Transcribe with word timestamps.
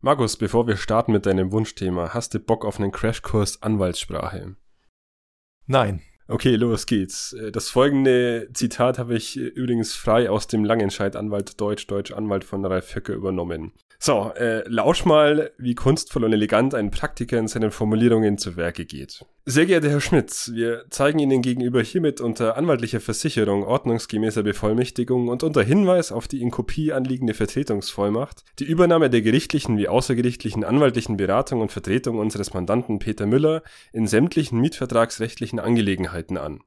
Markus, 0.00 0.36
bevor 0.36 0.66
wir 0.66 0.76
starten 0.76 1.12
mit 1.12 1.26
deinem 1.26 1.52
Wunschthema, 1.52 2.12
hast 2.12 2.34
du 2.34 2.38
Bock 2.38 2.64
auf 2.64 2.78
einen 2.78 2.92
Crashkurs 2.92 3.62
Anwaltssprache? 3.62 4.56
Nein. 5.66 6.02
Okay, 6.28 6.56
los 6.56 6.86
geht's. 6.86 7.32
Äh, 7.34 7.52
das 7.52 7.68
folgende 7.68 8.48
Zitat 8.52 8.98
habe 8.98 9.16
ich 9.16 9.38
äh, 9.38 9.42
übrigens 9.42 9.94
frei 9.94 10.28
aus 10.28 10.48
dem 10.48 10.64
Langenscheid 10.64 11.14
Anwalt 11.14 11.60
Deutsch, 11.60 11.86
Deutsch 11.86 12.12
Anwalt 12.12 12.44
von 12.44 12.64
Ralf 12.64 12.94
Höcke 12.94 13.12
übernommen. 13.12 13.72
So, 13.98 14.32
äh, 14.36 14.62
lausch 14.68 15.04
mal, 15.04 15.52
wie 15.56 15.74
kunstvoll 15.74 16.24
und 16.24 16.32
elegant 16.32 16.74
ein 16.74 16.90
Praktiker 16.90 17.38
in 17.38 17.48
seinen 17.48 17.70
Formulierungen 17.70 18.36
zu 18.36 18.56
Werke 18.56 18.84
geht. 18.84 19.24
Sehr 19.46 19.64
geehrter 19.64 19.88
Herr 19.88 20.00
Schmitz, 20.00 20.50
wir 20.52 20.86
zeigen 20.90 21.20
Ihnen 21.20 21.40
gegenüber 21.40 21.80
hiermit 21.80 22.20
unter 22.20 22.56
anwaltlicher 22.56 23.00
Versicherung, 23.00 23.62
ordnungsgemäßer 23.62 24.42
Bevollmächtigung 24.42 25.28
und 25.28 25.44
unter 25.44 25.62
Hinweis 25.62 26.10
auf 26.10 26.26
die 26.26 26.42
in 26.42 26.50
Kopie 26.50 26.92
anliegende 26.92 27.32
Vertretungsvollmacht 27.32 28.42
die 28.58 28.64
Übernahme 28.64 29.08
der 29.08 29.22
gerichtlichen 29.22 29.78
wie 29.78 29.88
außergerichtlichen 29.88 30.64
anwaltlichen 30.64 31.16
Beratung 31.16 31.60
und 31.60 31.70
Vertretung 31.70 32.18
unseres 32.18 32.54
Mandanten 32.54 32.98
Peter 32.98 33.26
Müller 33.26 33.62
in 33.92 34.08
sämtlichen 34.08 34.60
mietvertragsrechtlichen 34.60 35.60
Angelegenheiten 35.60 36.15
an. 36.18 36.65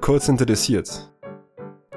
Kurz 0.00 0.28
interessiert. 0.28 1.12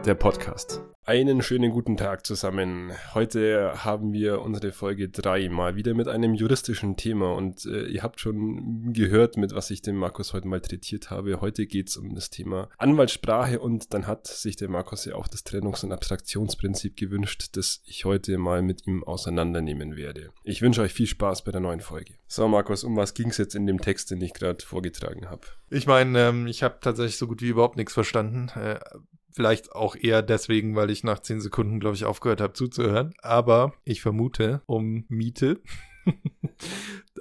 Der 0.05 0.15
Podcast. 0.15 0.81
Einen 1.05 1.41
schönen 1.41 1.71
guten 1.71 1.97
Tag 1.97 2.25
zusammen. 2.25 2.93
Heute 3.13 3.83
haben 3.83 4.13
wir 4.13 4.41
unsere 4.41 4.71
Folge 4.71 5.09
3 5.09 5.49
mal 5.49 5.75
wieder 5.75 5.93
mit 5.93 6.07
einem 6.07 6.33
juristischen 6.33 6.95
Thema 6.95 7.33
und 7.33 7.65
äh, 7.65 7.87
ihr 7.87 8.03
habt 8.03 8.21
schon 8.21 8.93
gehört, 8.93 9.35
mit 9.35 9.53
was 9.53 9.69
ich 9.69 9.81
den 9.81 9.97
Markus 9.97 10.31
heute 10.31 10.47
mal 10.47 10.61
trätiert 10.61 11.09
habe. 11.09 11.41
Heute 11.41 11.65
geht 11.65 11.89
es 11.89 11.97
um 11.97 12.15
das 12.15 12.29
Thema 12.29 12.69
Anwaltssprache 12.77 13.59
und 13.59 13.93
dann 13.93 14.07
hat 14.07 14.27
sich 14.27 14.55
der 14.55 14.69
Markus 14.69 15.03
ja 15.03 15.15
auch 15.15 15.27
das 15.27 15.45
Trennungs- 15.45 15.83
und 15.83 15.91
Abstraktionsprinzip 15.91 16.95
gewünscht, 16.95 17.57
das 17.57 17.81
ich 17.85 18.05
heute 18.05 18.37
mal 18.37 18.61
mit 18.61 18.87
ihm 18.87 19.03
auseinandernehmen 19.03 19.97
werde. 19.97 20.29
Ich 20.45 20.61
wünsche 20.61 20.83
euch 20.83 20.93
viel 20.93 21.07
Spaß 21.07 21.43
bei 21.43 21.51
der 21.51 21.59
neuen 21.59 21.81
Folge. 21.81 22.13
So 22.27 22.47
Markus, 22.47 22.85
um 22.85 22.95
was 22.95 23.13
ging 23.13 23.27
es 23.27 23.37
jetzt 23.37 23.55
in 23.55 23.67
dem 23.67 23.81
Text, 23.81 24.09
den 24.09 24.21
ich 24.21 24.33
gerade 24.33 24.63
vorgetragen 24.63 25.29
habe? 25.29 25.47
Ich 25.69 25.85
meine, 25.85 26.29
ähm, 26.29 26.47
ich 26.47 26.63
habe 26.63 26.77
tatsächlich 26.79 27.17
so 27.17 27.27
gut 27.27 27.41
wie 27.41 27.49
überhaupt 27.49 27.75
nichts 27.75 27.91
verstanden. 27.91 28.47
Äh, 28.57 28.79
Vielleicht 29.33 29.73
auch 29.73 29.95
eher 29.95 30.21
deswegen, 30.21 30.75
weil 30.75 30.89
ich 30.89 31.03
nach 31.03 31.19
zehn 31.19 31.41
Sekunden, 31.41 31.79
glaube 31.79 31.95
ich, 31.95 32.05
aufgehört 32.05 32.41
habe 32.41 32.53
zuzuhören. 32.53 33.13
Aber 33.21 33.73
ich 33.83 34.01
vermute 34.01 34.61
um 34.65 35.05
Miete. 35.09 35.61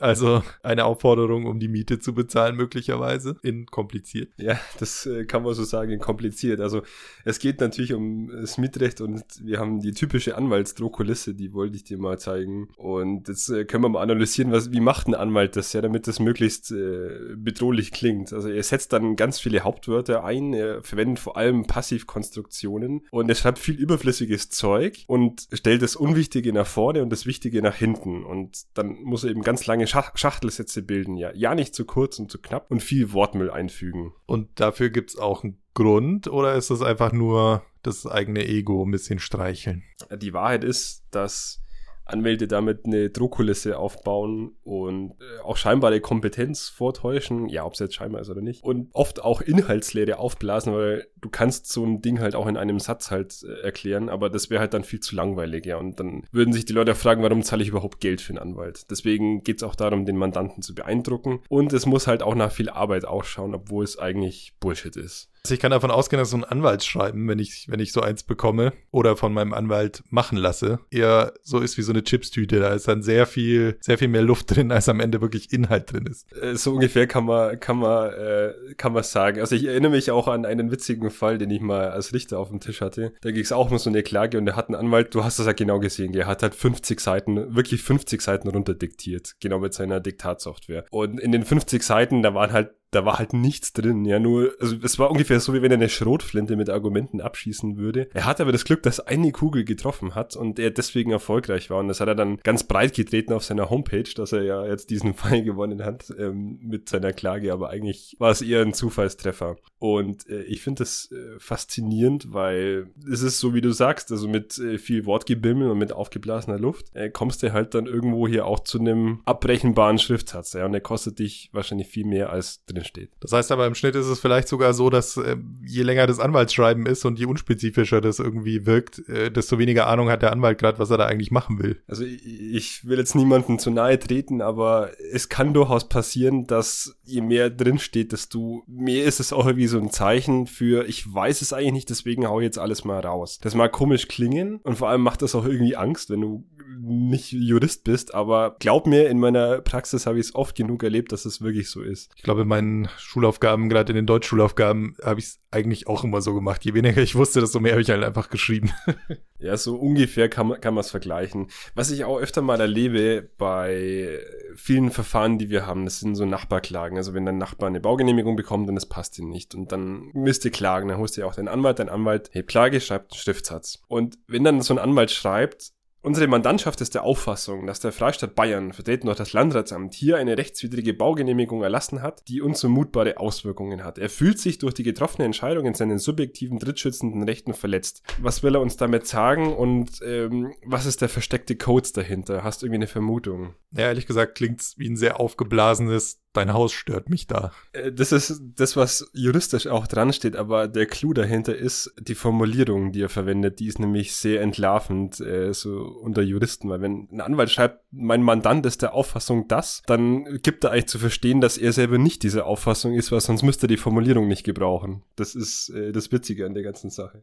Also 0.03 0.43
eine 0.65 0.85
Aufforderung, 0.85 1.47
um 1.47 1.61
die 1.61 1.69
Miete 1.69 2.01
zu 2.01 2.13
bezahlen, 2.13 2.57
möglicherweise. 2.57 3.37
In 3.43 3.67
kompliziert. 3.67 4.33
Ja, 4.37 4.59
das 4.81 5.07
äh, 5.07 5.25
kann 5.27 5.45
man 5.45 5.55
so 5.55 5.63
sagen, 5.63 5.93
in 5.93 6.01
kompliziert. 6.01 6.61
Also 6.61 6.83
es 7.25 7.39
geht 7.39 7.61
natürlich 7.61 7.93
um 7.93 8.29
das 8.29 8.59
Mietrecht 8.59 9.01
und 9.01 9.23
wir 9.41 9.61
haben 9.61 9.81
die 9.81 9.93
typische 9.93 10.37
Anwaltsdrohkulisse, 10.37 11.35
die 11.35 11.53
wollte 11.53 11.77
ich 11.77 11.85
dir 11.85 11.99
mal 11.99 12.19
zeigen. 12.19 12.69
Und 12.77 13.29
jetzt 13.29 13.49
äh, 13.49 13.65
können 13.65 13.85
wir 13.85 13.91
mal 13.91 14.03
analysieren, 14.03 14.51
was, 14.51 14.73
wie 14.73 14.81
macht 14.81 15.07
ein 15.07 15.15
Anwalt 15.15 15.55
das, 15.55 15.73
ja, 15.73 15.81
damit 15.81 16.09
das 16.09 16.19
möglichst 16.19 16.73
äh, 16.73 17.37
bedrohlich 17.37 17.93
klingt. 17.93 18.33
Also 18.33 18.49
er 18.49 18.63
setzt 18.65 18.93
dann 18.93 19.15
ganz 19.15 19.39
viele 19.39 19.61
Hauptwörter 19.61 20.25
ein, 20.25 20.53
er 20.53 20.83
verwendet 20.83 21.21
vor 21.21 21.37
allem 21.37 21.69
Passivkonstruktionen 21.69 23.07
und 23.13 23.29
er 23.29 23.37
schreibt 23.37 23.61
viel 23.61 23.77
überflüssiges 23.77 24.51
Zeug 24.51 25.05
und 25.07 25.47
stellt 25.53 25.83
das 25.83 25.95
Unwichtige 25.95 26.53
nach 26.53 26.67
vorne 26.67 27.03
und 27.05 27.11
das 27.11 27.25
Wichtige 27.25 27.63
nach 27.63 27.77
hinten. 27.77 28.25
Und 28.25 28.63
dann 28.75 29.01
muss 29.05 29.23
er 29.23 29.31
eben 29.31 29.43
ganz 29.43 29.65
lange 29.67 29.87
Schachtelsätze 30.15 30.83
bilden, 30.83 31.17
ja. 31.17 31.33
Ja, 31.35 31.55
nicht 31.55 31.75
zu 31.75 31.85
kurz 31.85 32.19
und 32.19 32.31
zu 32.31 32.41
knapp 32.41 32.71
und 32.71 32.83
viel 32.83 33.13
Wortmüll 33.13 33.51
einfügen. 33.51 34.13
Und 34.27 34.49
dafür 34.61 34.91
gibt's 34.91 35.17
auch 35.17 35.45
einen 35.45 35.59
Grund 35.75 36.29
oder 36.29 36.55
ist 36.55 36.71
das 36.71 36.83
einfach 36.83 37.13
nur 37.13 37.63
das 37.83 38.07
eigene 38.07 38.47
Ego 38.47 38.85
ein 38.85 38.91
bisschen 38.91 39.19
streicheln? 39.19 39.83
Die 40.17 40.33
Wahrheit 40.33 40.65
ist, 40.65 41.05
dass 41.11 41.63
Anwälte 42.05 42.49
damit 42.49 42.85
eine 42.85 43.11
Druckkulisse 43.11 43.79
aufbauen 43.79 44.57
und 44.65 45.13
äh, 45.13 45.41
auch 45.43 45.57
scheinbare 45.57 46.01
Kompetenz 46.01 46.69
vortäuschen, 46.69 47.49
ja, 47.49 47.65
ob 47.65 47.75
es 47.75 47.79
jetzt 47.79 47.95
scheinbar 47.95 48.21
ist 48.21 48.29
oder 48.31 48.41
nicht, 48.41 48.65
und 48.65 48.89
oft 48.93 49.23
auch 49.23 49.41
Inhaltslehre 49.41 50.19
aufblasen, 50.19 50.75
weil 50.75 51.07
du 51.23 51.31
kannst 51.31 51.73
so 51.73 51.85
ein 51.85 52.03
Ding 52.03 52.21
halt 52.21 52.35
auch 52.35 52.47
in 52.47 52.57
einem 52.57 52.79
Satz 52.79 53.11
halt 53.11 53.43
äh, 53.43 53.63
erklären, 53.63 54.11
aber 54.11 54.29
das 54.29 54.51
wäre 54.51 54.61
halt 54.61 54.75
dann 54.75 54.85
viel 54.85 55.01
zu 55.01 55.17
langweilig, 55.17 55.65
ja, 55.65 55.79
und 55.79 55.99
dann 55.99 56.25
würden 56.33 56.53
sich 56.53 56.67
die 56.67 56.75
Leute 56.75 56.95
fragen, 56.95 57.23
warum 57.23 57.43
zahle 57.43 57.63
ich 57.63 57.69
überhaupt 57.69 58.01
Geld 58.01 58.21
für 58.21 58.31
einen 58.31 58.39
Anwalt? 58.39 58.91
Deswegen 58.91 59.43
geht 59.43 59.57
es 59.57 59.63
auch 59.63 59.75
darum, 59.75 60.05
den 60.05 60.17
Mandanten 60.17 60.63
zu 60.63 60.75
beeindrucken 60.75 61.41
und 61.49 61.73
es 61.73 61.87
muss 61.87 62.07
halt 62.07 62.23
auch 62.23 62.35
nach 62.35 62.53
viel 62.53 62.69
Arbeit 62.69 63.07
ausschauen, 63.07 63.55
obwohl 63.55 63.85
es 63.85 63.99
eigentlich 63.99 64.53
Bullshit 64.61 64.97
ist. 64.97 65.33
Also 65.45 65.55
ich 65.55 65.61
kann 65.61 65.73
davon 65.73 65.91
ausgehen, 65.91 66.21
dass 66.21 66.31
so 66.31 66.37
ein 66.37 66.45
Anwaltsschreiben, 66.45 67.27
wenn 67.27 67.41
ich, 67.41 67.67
wenn 67.69 67.81
ich 67.81 67.93
so 67.93 68.01
eins 68.01 68.23
bekomme 68.23 68.73
oder 68.93 69.17
von 69.17 69.33
meinem 69.33 69.53
Anwalt 69.53 70.05
machen 70.09 70.39
lasse, 70.39 70.79
eher 70.91 71.33
so 71.43 71.59
ist 71.59 71.77
wie 71.77 71.83
so 71.83 71.93
eine 71.93 72.05
Chipstüte. 72.05 72.61
Da 72.61 72.73
ist 72.73 72.87
dann 72.87 73.03
sehr 73.03 73.27
viel, 73.27 73.77
sehr 73.81 73.99
viel 73.99 74.07
mehr 74.07 74.23
Luft 74.23 74.55
drin, 74.55 74.71
als 74.71 74.89
am 74.89 75.01
Ende 75.01 75.21
wirklich 75.21 75.53
Inhalt 75.53 75.93
drin 75.93 76.07
ist. 76.07 76.33
Äh, 76.41 76.55
so 76.55 76.73
ungefähr 76.73 77.09
kann 77.09 77.25
man, 77.25 77.59
kann 77.59 77.79
man, 77.79 78.13
äh, 78.13 78.53
kann 78.77 78.93
man 78.93 79.03
sagen. 79.03 79.41
Also 79.41 79.57
ich 79.57 79.65
erinnere 79.65 79.91
mich 79.91 80.13
auch 80.13 80.29
an 80.29 80.47
einen 80.47 80.71
witzigen 80.71 81.11
Fall, 81.13 81.39
den 81.39 81.51
ich 81.51 81.61
mal 81.61 81.91
als 81.91 82.13
Richter 82.13 82.39
auf 82.39 82.49
dem 82.49 82.61
Tisch 82.61 82.81
hatte. 82.81 83.13
Da 83.21 83.31
ging 83.31 83.43
es 83.43 83.53
auch 83.53 83.71
um 83.71 83.79
so 83.79 83.91
eine 83.91 84.03
Klage 84.03 84.39
und 84.39 84.47
der 84.47 84.57
hat 84.57 84.69
einen 84.69 84.75
Anwalt, 84.75 85.15
du 85.15 85.25
hast 85.25 85.39
das 85.39 85.47
ja 85.47 85.53
genau 85.53 85.79
gesehen, 85.79 86.13
der 86.13 86.27
hat 86.27 86.43
halt 86.43 86.55
50 86.55 87.01
Seiten, 87.01 87.55
wirklich 87.55 87.83
50 87.83 88.21
Seiten 88.21 88.49
runterdiktiert, 88.49 89.35
genau 89.41 89.59
mit 89.59 89.75
seiner 89.75 90.01
Diktatsoftware. 90.01 90.85
Und 90.91 91.21
in 91.21 91.33
den 91.33 91.45
50 91.45 91.83
Seiten, 91.83 92.23
da 92.23 92.35
waren 92.35 92.53
halt 92.53 92.73
da 92.93 93.07
war 93.07 93.19
halt 93.19 93.33
nichts 93.33 93.73
drin, 93.73 94.05
ja, 94.05 94.19
nur, 94.19 94.53
also 94.61 94.77
es 94.83 94.99
war 94.99 95.11
ungefähr 95.11 95.41
so, 95.41 95.55
wie 95.55 95.63
wenn 95.63 95.71
er 95.71 95.79
eine 95.79 95.89
Schrotflinte 95.89 96.57
mit 96.57 96.69
Argumenten 96.69 97.23
abschießen 97.23 97.79
würde. 97.79 98.09
Er 98.13 98.27
hatte 98.27 98.43
aber 98.43 98.53
das 98.53 98.67
Glück, 98.67 98.83
dass 98.83 99.01
eine 99.01 99.33
Kugel 99.33 99.65
getroffen 99.65 100.15
hat 100.15 100.37
und 100.37 100.59
er 100.59 100.71
deswegen 100.71 101.11
erfolgreich 101.11 101.71
war 101.71 101.79
und 101.79 101.89
das 101.89 102.01
hat 102.01 102.09
er 102.09 102.15
dann 102.15 102.37
ganz 102.45 102.65
breit 102.65 102.95
getreten 102.95 103.33
auf 103.33 103.45
seiner 103.45 103.71
Homepage, 103.71 104.09
dass 104.15 104.33
er 104.33 104.43
ja 104.43 104.67
jetzt 104.67 104.91
diesen 104.91 105.15
Fall 105.23 105.43
gewonnen 105.43 105.85
hat 105.85 106.13
ähm, 106.19 106.59
mit 106.63 106.91
seiner 106.91 107.15
Klage, 107.15 107.53
aber 107.53 107.71
eigentlich 107.71 108.15
war 108.19 108.31
es 108.31 108.43
eher 108.43 108.61
ein 108.61 108.75
Zufallstreffer. 108.75 109.57
Und 109.79 110.29
äh, 110.29 110.43
ich 110.43 110.61
finde 110.61 110.81
das 110.81 111.11
äh, 111.11 111.39
faszinierend, 111.39 112.33
weil 112.33 112.91
es 113.11 113.23
ist 113.23 113.41
so, 113.41 113.55
wie 113.55 113.63
du 113.63 113.73
sagst, 113.73 114.13
also 114.13 114.29
mit 114.29 114.59
äh, 114.59 114.77
viel 114.77 115.07
Wortgebimmel 115.07 115.71
und 115.71 115.79
mit 115.79 115.93
aufgeblasener 115.93 116.59
Luft 116.59 116.95
äh, 116.95 117.09
kommst 117.09 117.43
du 117.43 117.55
halt 117.55 117.75
dann 117.75 117.87
irgendwo 117.87 118.29
hier 118.29 118.47
auch 118.47 118.61
zu 118.61 118.79
einem 118.79 119.23
abbrechenbaren 119.25 119.99
Schriftsatz, 119.99 120.53
ja, 120.53 120.67
und 120.67 120.73
der 120.73 120.83
kostet 120.83 121.19
dich 121.19 121.49
wahrscheinlich 121.53 121.89
viel 121.89 122.05
mehr 122.05 122.31
als 122.31 122.65
drin 122.67 122.82
steht. 122.85 123.11
Das 123.21 123.33
heißt 123.33 123.53
aber 123.53 123.67
im 123.67 123.75
Schnitt 123.75 123.95
ist 123.95 124.07
es 124.07 124.21
vielleicht 124.21 124.49
sogar 124.49 124.75
so, 124.75 124.91
dass 124.91 125.17
äh, 125.17 125.37
je 125.65 125.83
länger 125.83 126.07
das 126.07 126.21
Anwaltsschreiben 126.21 126.87
ist 126.87 127.05
und 127.05 127.19
je 127.19 127.27
unspezifischer 127.27 128.01
das 128.01 128.19
irgendwie 128.19 128.67
wirkt, 128.67 129.09
äh, 129.09 129.31
desto 129.31 129.59
weniger 129.59 129.87
Ahnung 129.87 130.11
hat 130.11 130.23
der 130.23 130.33
Anwalt 130.33 130.59
gerade, 130.59 130.79
was 130.79 130.91
er 130.91 130.99
da 130.99 131.07
eigentlich 131.07 131.31
machen 131.31 131.63
will. 131.63 131.81
Also 131.87 132.05
ich, 132.05 132.25
ich 132.27 132.89
will 132.89 132.99
jetzt 132.99 133.15
niemandem 133.15 133.59
zu 133.59 133.71
nahe 133.71 133.99
treten, 133.99 134.41
aber 134.41 134.91
es 135.13 135.29
kann 135.29 135.55
durchaus 135.55 135.89
passieren, 135.89 136.47
dass 136.47 136.97
je 137.05 137.21
mehr 137.21 137.51
drin 137.51 137.79
steht, 137.79 138.13
desto 138.13 138.63
mehr 138.67 139.05
ist 139.05 139.21
es 139.21 139.33
auch 139.33 139.47
irgendwie 139.47 139.67
so 139.67 139.79
ein 139.79 139.91
Zeichen 139.91 140.47
für, 140.47 140.87
ich 140.87 141.13
weiß 141.13 141.43
es 141.43 141.53
eigentlich 141.53 141.73
nicht, 141.73 141.91
deswegen 141.91 142.27
hau 142.27 142.41
ich 142.41 142.45
jetzt 142.45 142.59
alles 142.59 142.85
mal 142.85 143.01
raus. 143.01 143.39
Das 143.43 143.55
mag 143.55 143.73
komisch 143.73 144.09
klingen 144.09 144.61
und 144.63 144.77
vor 144.77 144.89
allem 144.89 145.03
macht 145.03 145.23
das 145.23 145.35
auch 145.35 145.45
irgendwie 145.45 145.77
Angst, 145.77 146.11
wenn 146.11 146.21
du 146.21 146.45
nicht 146.83 147.33
Jurist 147.33 147.85
bist, 147.85 148.15
aber 148.15 148.57
glaub 148.59 148.87
mir, 148.87 149.09
in 149.09 149.19
meiner 149.19 149.61
Praxis 149.61 150.07
habe 150.07 150.19
ich 150.19 150.27
es 150.27 150.35
oft 150.35 150.57
genug 150.57 150.83
erlebt, 150.83 151.13
dass 151.13 151.25
es 151.25 151.41
wirklich 151.41 151.71
so 151.71 151.81
ist. 151.81 152.11
Ich 152.17 152.23
glaube, 152.23 152.43
in 152.43 152.49
meinen 152.49 152.89
Schulaufgaben, 152.99 153.69
gerade 153.69 153.93
in 153.93 153.97
den 153.97 154.07
Deutschschulaufgaben, 154.07 154.97
habe 155.03 155.21
ich 155.21 155.27
es 155.27 155.41
eigentlich 155.51 155.87
auch 155.87 156.03
immer 156.03 156.21
so 156.21 156.35
gemacht. 156.35 156.65
Je 156.65 156.75
weniger 156.75 157.01
ich 157.01 157.15
wusste, 157.15 157.41
desto 157.41 157.61
mehr 157.61 157.73
habe 157.73 157.83
ich 157.83 157.91
halt 157.91 158.03
einfach 158.03 158.31
geschrieben. 158.31 158.73
ja, 159.39 159.57
so 159.57 159.77
ungefähr 159.77 160.29
kann 160.29 160.49
man 160.49 160.61
kann 160.61 160.75
man 160.75 160.81
es 160.81 160.91
vergleichen. 160.91 161.49
Was 161.75 161.91
ich 161.91 162.05
auch 162.05 162.19
öfter 162.19 162.43
mal 162.43 162.61
erlebe 162.61 163.29
bei 163.39 164.19
vielen 164.57 164.91
Verfahren, 164.91 165.39
die 165.39 165.51
wir 165.51 165.67
haben, 165.67 165.85
das 165.85 166.01
sind 166.01 166.17
so 166.17 166.25
Nachbarklagen. 166.25 166.97
Also 166.97 167.15
wenn 167.15 167.27
dein 167.27 167.39
Nachbar 167.39 167.69
eine 167.69 167.81
Baugenehmigung 167.81 168.35
bekommt 168.35 168.69
und 168.69 168.77
es 168.77 168.87
passt 168.87 169.19
ihm 169.19 169.29
nicht 169.29 169.55
und 169.55 169.73
dann 169.73 170.11
müsst 170.15 170.45
ihr 170.45 170.51
klagen, 170.51 170.89
dann 170.89 170.99
holst 170.99 171.17
du 171.17 171.21
ja 171.21 171.27
auch 171.27 171.35
deinen 171.35 171.49
Anwalt, 171.49 171.79
dein 171.79 171.89
Anwalt, 171.89 172.31
hey, 172.33 172.43
Klage, 172.43 172.81
schreibt 172.81 173.13
einen 173.13 173.21
Schriftsatz. 173.21 173.83
Und 173.89 174.19
wenn 174.27 174.45
dann 174.45 174.63
so 174.63 174.75
ein 174.75 174.79
Anwalt 174.79 175.11
schreibt, 175.11 175.73
Unsere 176.05 176.27
Mandantschaft 176.27 176.81
ist 176.81 176.97
der 176.97 177.05
Auffassung, 177.05 177.65
dass 177.65 177.79
der 177.79 177.93
Freistaat 177.93 178.35
Bayern, 178.35 178.73
vertreten 178.73 179.07
durch 179.07 179.19
das 179.19 179.33
Landratsamt, 179.35 179.95
hier 179.95 180.17
eine 180.17 180.37
rechtswidrige 180.37 180.95
Baugenehmigung 180.95 181.63
erlassen 181.63 182.03
hat, 182.03 182.27
die 182.27 182.41
unzumutbare 182.41 183.19
Auswirkungen 183.19 183.85
hat. 183.85 183.99
Er 183.99 184.11
fühlt 184.11 184.41
sich 184.41 184.59
durch 184.59 184.75
die 184.75 184.83
getroffene 184.83 185.27
Entscheidung 185.27 185.65
in 185.65 185.75
seinen 185.75 186.01
subjektiven 186.01 186.59
drittschützenden 186.59 187.23
Rechten 187.23 187.55
verletzt. 187.55 188.03
Was 188.21 188.43
will 188.43 188.57
er 188.57 188.61
uns 188.61 188.77
damit 188.77 189.07
sagen 189.07 189.55
und 189.55 190.01
ähm, 190.05 190.53
was 190.67 190.87
ist 190.87 191.03
der 191.03 191.09
versteckte 191.09 191.55
Code 191.55 191.89
dahinter? 191.95 192.43
Hast 192.43 192.63
du 192.63 192.67
irgendwie 192.67 192.79
eine 192.79 192.89
Vermutung? 192.89 193.55
Ja, 193.71 193.83
ehrlich 193.83 194.07
gesagt 194.07 194.35
klingt's 194.35 194.77
wie 194.79 194.89
ein 194.89 194.97
sehr 194.97 195.21
aufgeblasenes 195.21 196.22
dein 196.33 196.53
Haus 196.53 196.73
stört 196.73 197.09
mich 197.09 197.27
da. 197.27 197.53
Äh, 197.73 197.93
das 197.93 198.13
ist 198.13 198.41
das, 198.57 198.77
was 198.77 199.11
juristisch 199.13 199.67
auch 199.67 199.87
dran 199.87 200.13
steht, 200.13 200.37
aber 200.37 200.69
der 200.69 200.87
Clou 200.87 201.13
dahinter 201.13 201.55
ist 201.55 201.95
die 201.99 202.15
Formulierung, 202.15 202.93
die 202.93 203.03
er 203.03 203.09
verwendet. 203.09 203.61
Die 203.61 203.67
ist 203.67 203.79
nämlich 203.79 204.15
sehr 204.17 204.41
entlarvend, 204.41 205.21
äh, 205.21 205.53
so 205.53 205.83
unter 205.83 206.23
Juristen, 206.23 206.69
weil 206.69 206.81
wenn 206.81 207.09
ein 207.11 207.21
Anwalt 207.21 207.51
schreibt, 207.51 207.82
mein 207.93 208.23
Mandant 208.23 208.65
ist 208.65 208.81
der 208.81 208.95
Auffassung 208.95 209.49
das, 209.49 209.83
dann 209.87 210.25
gibt 210.43 210.65
er 210.65 210.71
eigentlich 210.71 210.87
zu 210.87 210.99
verstehen, 210.99 211.41
dass 211.43 211.59
er 211.59 211.73
selber 211.73 211.99
nicht 211.99 212.23
diese 212.23 212.47
Auffassung 212.47 212.95
ist, 212.95 213.13
weil 213.13 213.21
sonst 213.21 213.43
müsste 213.43 213.67
er 213.67 213.69
die 213.69 213.77
Formulierung 213.77 214.29
nicht 214.29 214.45
gebrauchen. 214.45 215.03
Das 215.17 215.35
ist 215.35 215.69
äh, 215.69 215.93
das 215.93 216.11
Witzige 216.11 216.47
an 216.47 216.55
der 216.55 216.63
ganzen 216.63 216.89
Sache. 216.89 217.23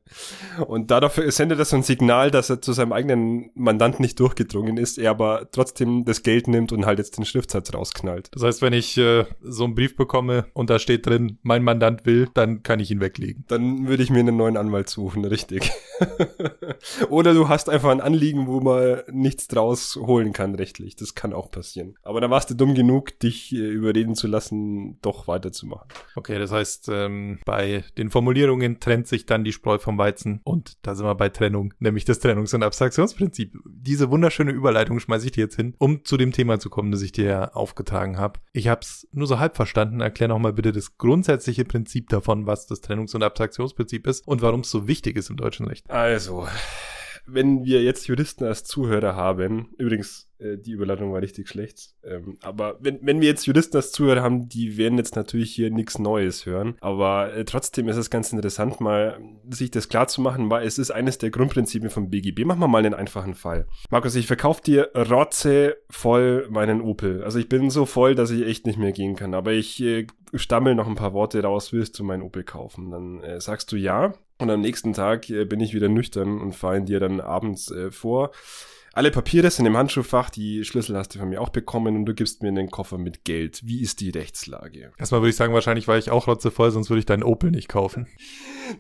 Und 0.68 0.92
dadurch 0.92 1.14
sendet 1.34 1.58
er 1.58 1.66
so 1.66 1.76
ein 1.76 1.84
Signal, 1.84 2.30
dass 2.30 2.52
er 2.52 2.62
zu 2.62 2.74
seinem 2.74 2.94
eigenen 2.94 3.50
Mandant 3.56 4.00
nicht 4.00 4.20
durchgedrungen 4.20 4.78
ist, 4.78 5.00
er 5.00 5.10
aber 5.10 5.50
trotzdem 5.52 6.06
das 6.06 6.22
Geld 6.22 6.48
nimmt 6.48 6.72
und 6.72 6.86
halt 6.86 7.00
jetzt 7.00 7.18
den 7.18 7.26
Schriftsatz 7.26 7.74
rausknallt. 7.74 8.30
Das 8.34 8.44
heißt, 8.44 8.62
wenn 8.62 8.74
ich 8.74 8.96
äh, 8.98 9.26
so 9.42 9.64
einen 9.64 9.74
Brief 9.74 9.96
bekomme 9.96 10.46
und 10.54 10.70
da 10.70 10.78
steht 10.78 11.08
drin, 11.08 11.40
mein 11.42 11.64
Mandant 11.64 12.06
will, 12.06 12.30
dann 12.36 12.62
kann 12.62 12.80
ich 12.80 12.92
ihn 12.92 13.02
weglegen. 13.02 13.44
Dann 13.48 13.88
würde 13.88 14.04
ich 14.04 14.12
mir 14.12 14.20
einen 14.20 14.38
neuen 14.38 14.56
Anwalt 14.56 14.90
suchen, 14.90 15.26
richtig. 15.26 15.72
Oder 17.10 17.34
du 17.34 17.50
hast 17.50 17.70
einfach 17.70 17.90
ein 17.90 18.02
Anliegen, 18.02 18.46
wo 18.46 18.60
man 18.60 19.02
nichts 19.12 19.48
draus 19.48 19.96
holen 19.96 20.32
kann 20.32 20.59
rechtlich. 20.60 20.96
Das 20.96 21.16
kann 21.16 21.34
auch 21.34 21.50
passieren. 21.50 21.96
Aber 22.04 22.22
da 22.22 22.30
warst 22.30 22.50
du 22.50 22.56
dumm 22.56 22.76
genug, 22.76 23.18
dich 23.20 23.54
äh, 23.54 23.58
überreden 23.58 24.16
zu 24.16 24.28
lassen, 24.28 25.00
doch 25.02 25.28
weiterzumachen. 25.28 25.88
Okay, 26.16 26.38
das 26.38 26.52
heißt, 26.52 26.90
ähm, 26.92 27.40
bei 27.46 27.84
den 27.98 28.10
Formulierungen 28.10 28.80
trennt 28.80 29.08
sich 29.08 29.26
dann 29.26 29.44
die 29.44 29.54
Spreu 29.54 29.78
vom 29.80 29.98
Weizen 29.98 30.42
und 30.44 30.78
da 30.84 30.96
sind 30.96 31.06
wir 31.06 31.16
bei 31.16 31.30
Trennung, 31.30 31.74
nämlich 31.80 32.06
das 32.06 32.22
Trennungs- 32.22 32.54
und 32.54 32.64
Abstraktionsprinzip. 32.64 33.54
Diese 33.66 34.12
wunderschöne 34.12 34.52
Überleitung 34.52 35.00
schmeiße 35.00 35.26
ich 35.26 35.32
dir 35.32 35.46
jetzt 35.46 35.56
hin, 35.56 35.76
um 35.80 36.04
zu 36.06 36.18
dem 36.18 36.32
Thema 36.32 36.60
zu 36.60 36.70
kommen, 36.70 36.92
das 36.92 37.02
ich 37.02 37.12
dir 37.12 37.56
aufgetragen 37.56 38.18
habe. 38.18 38.40
Ich 38.54 38.68
habe 38.68 38.82
es 38.82 39.08
nur 39.12 39.28
so 39.28 39.40
halb 39.40 39.56
verstanden. 39.56 40.02
Erklär 40.02 40.28
noch 40.28 40.40
mal 40.40 40.54
bitte 40.54 40.72
das 40.72 40.98
grundsätzliche 40.98 41.66
Prinzip 41.66 42.10
davon, 42.10 42.46
was 42.46 42.68
das 42.68 42.82
Trennungs- 42.82 43.16
und 43.16 43.24
Abstraktionsprinzip 43.24 44.06
ist 44.08 44.28
und 44.28 44.42
warum 44.42 44.62
es 44.62 44.72
so 44.72 44.88
wichtig 44.88 45.18
ist 45.18 45.30
im 45.30 45.38
deutschen 45.38 45.68
Recht. 45.68 45.90
Also, 45.90 46.48
wenn 47.26 47.64
wir 47.64 47.84
jetzt 47.84 48.08
Juristen 48.08 48.44
als 48.46 48.64
Zuhörer 48.64 49.16
haben, 49.16 49.74
übrigens, 49.78 50.29
äh, 50.40 50.58
die 50.58 50.72
Überleitung 50.72 51.12
war 51.14 51.22
richtig 51.22 51.48
schlecht, 51.48 51.96
ähm, 52.04 52.38
aber 52.42 52.78
wenn, 52.80 53.00
wenn 53.02 53.22
wir 53.22 53.28
jetzt 53.28 53.46
Juristen 53.46 53.78
als 53.78 53.92
Zuhörer 53.92 54.22
haben, 54.22 54.50
die 54.50 54.78
werden 54.78 54.98
jetzt 54.98 55.16
natürlich 55.16 55.52
hier 55.52 55.72
nichts 55.72 56.00
Neues 56.00 56.46
hören, 56.46 56.76
aber 56.82 57.34
äh, 57.34 57.46
trotzdem 57.46 57.88
ist 57.88 57.98
es 57.98 58.10
ganz 58.10 58.32
interessant, 58.32 58.82
mal 58.82 59.20
sich 59.50 59.72
das 59.72 59.90
klar 59.90 60.08
zu 60.08 60.22
machen, 60.22 60.50
weil 60.50 60.66
es 60.66 60.78
ist 60.78 60.92
eines 60.92 61.18
der 61.18 61.32
Grundprinzipien 61.32 61.90
vom 61.90 62.10
BGB. 62.10 62.46
Machen 62.46 62.60
wir 62.60 62.68
mal 62.68 62.80
einen 62.80 62.94
einfachen 62.94 63.36
Fall. 63.36 63.68
Markus, 63.90 64.16
ich 64.16 64.28
verkaufe 64.28 64.62
dir 64.62 64.92
rotze 64.96 65.78
voll 65.90 66.48
meinen 66.50 66.82
Opel. 66.82 67.24
Also 67.24 67.40
ich 67.40 67.50
bin 67.50 67.70
so 67.70 67.86
voll, 67.86 68.16
dass 68.16 68.32
ich 68.32 68.46
echt 68.46 68.66
nicht 68.66 68.80
mehr 68.80 68.92
gehen 68.92 69.16
kann, 69.16 69.34
aber 69.34 69.54
ich 69.54 69.82
äh, 69.82 70.08
stammel 70.34 70.76
noch 70.76 70.88
ein 70.88 70.96
paar 70.96 71.14
Worte 71.14 71.44
raus, 71.44 71.74
willst 71.74 71.98
du 72.00 72.04
meinen 72.04 72.24
Opel 72.24 72.44
kaufen? 72.44 72.92
Dann 72.92 73.24
äh, 73.24 73.42
sagst 73.42 73.72
du 73.72 73.76
ja 73.76 74.14
und 74.40 74.50
am 74.50 74.62
nächsten 74.62 74.94
Tag 74.94 75.30
äh, 75.30 75.46
bin 75.46 75.60
ich 75.60 75.74
wieder 75.74 75.90
nüchtern 75.90 76.40
und 76.40 76.56
fahre 76.56 76.82
dir 76.82 77.00
dann 77.00 77.20
abends 77.20 77.72
äh, 77.72 77.92
vor. 77.92 78.32
Alle 79.00 79.12
Papiere 79.12 79.50
sind 79.50 79.66
im 79.66 79.78
Handschuhfach, 79.78 80.30
die 80.30 80.66
Schlüssel 80.66 80.98
hast 80.98 81.16
du 81.16 81.20
von 81.20 81.30
mir 81.30 81.40
auch 81.40 81.48
bekommen 81.48 81.96
und 81.96 82.06
du 82.06 82.14
gibst 82.14 82.44
mir 82.44 82.50
einen 82.50 82.70
Koffer 82.70 82.98
mit 82.98 83.24
Geld. 83.24 83.62
Wie 83.64 83.80
ist 83.80 84.02
die 84.02 84.10
Rechtslage? 84.10 84.92
Erstmal 84.98 85.22
würde 85.22 85.30
ich 85.30 85.38
sagen, 85.38 85.54
wahrscheinlich 85.54 85.88
war 85.88 85.98
ich 85.98 86.12
auch 86.12 86.28
rotzevoll, 86.28 86.70
sonst 86.72 86.90
würde 86.90 87.00
ich 87.00 87.06
deinen 87.06 87.24
Opel 87.24 87.50
nicht 87.50 87.70
kaufen. 87.70 88.08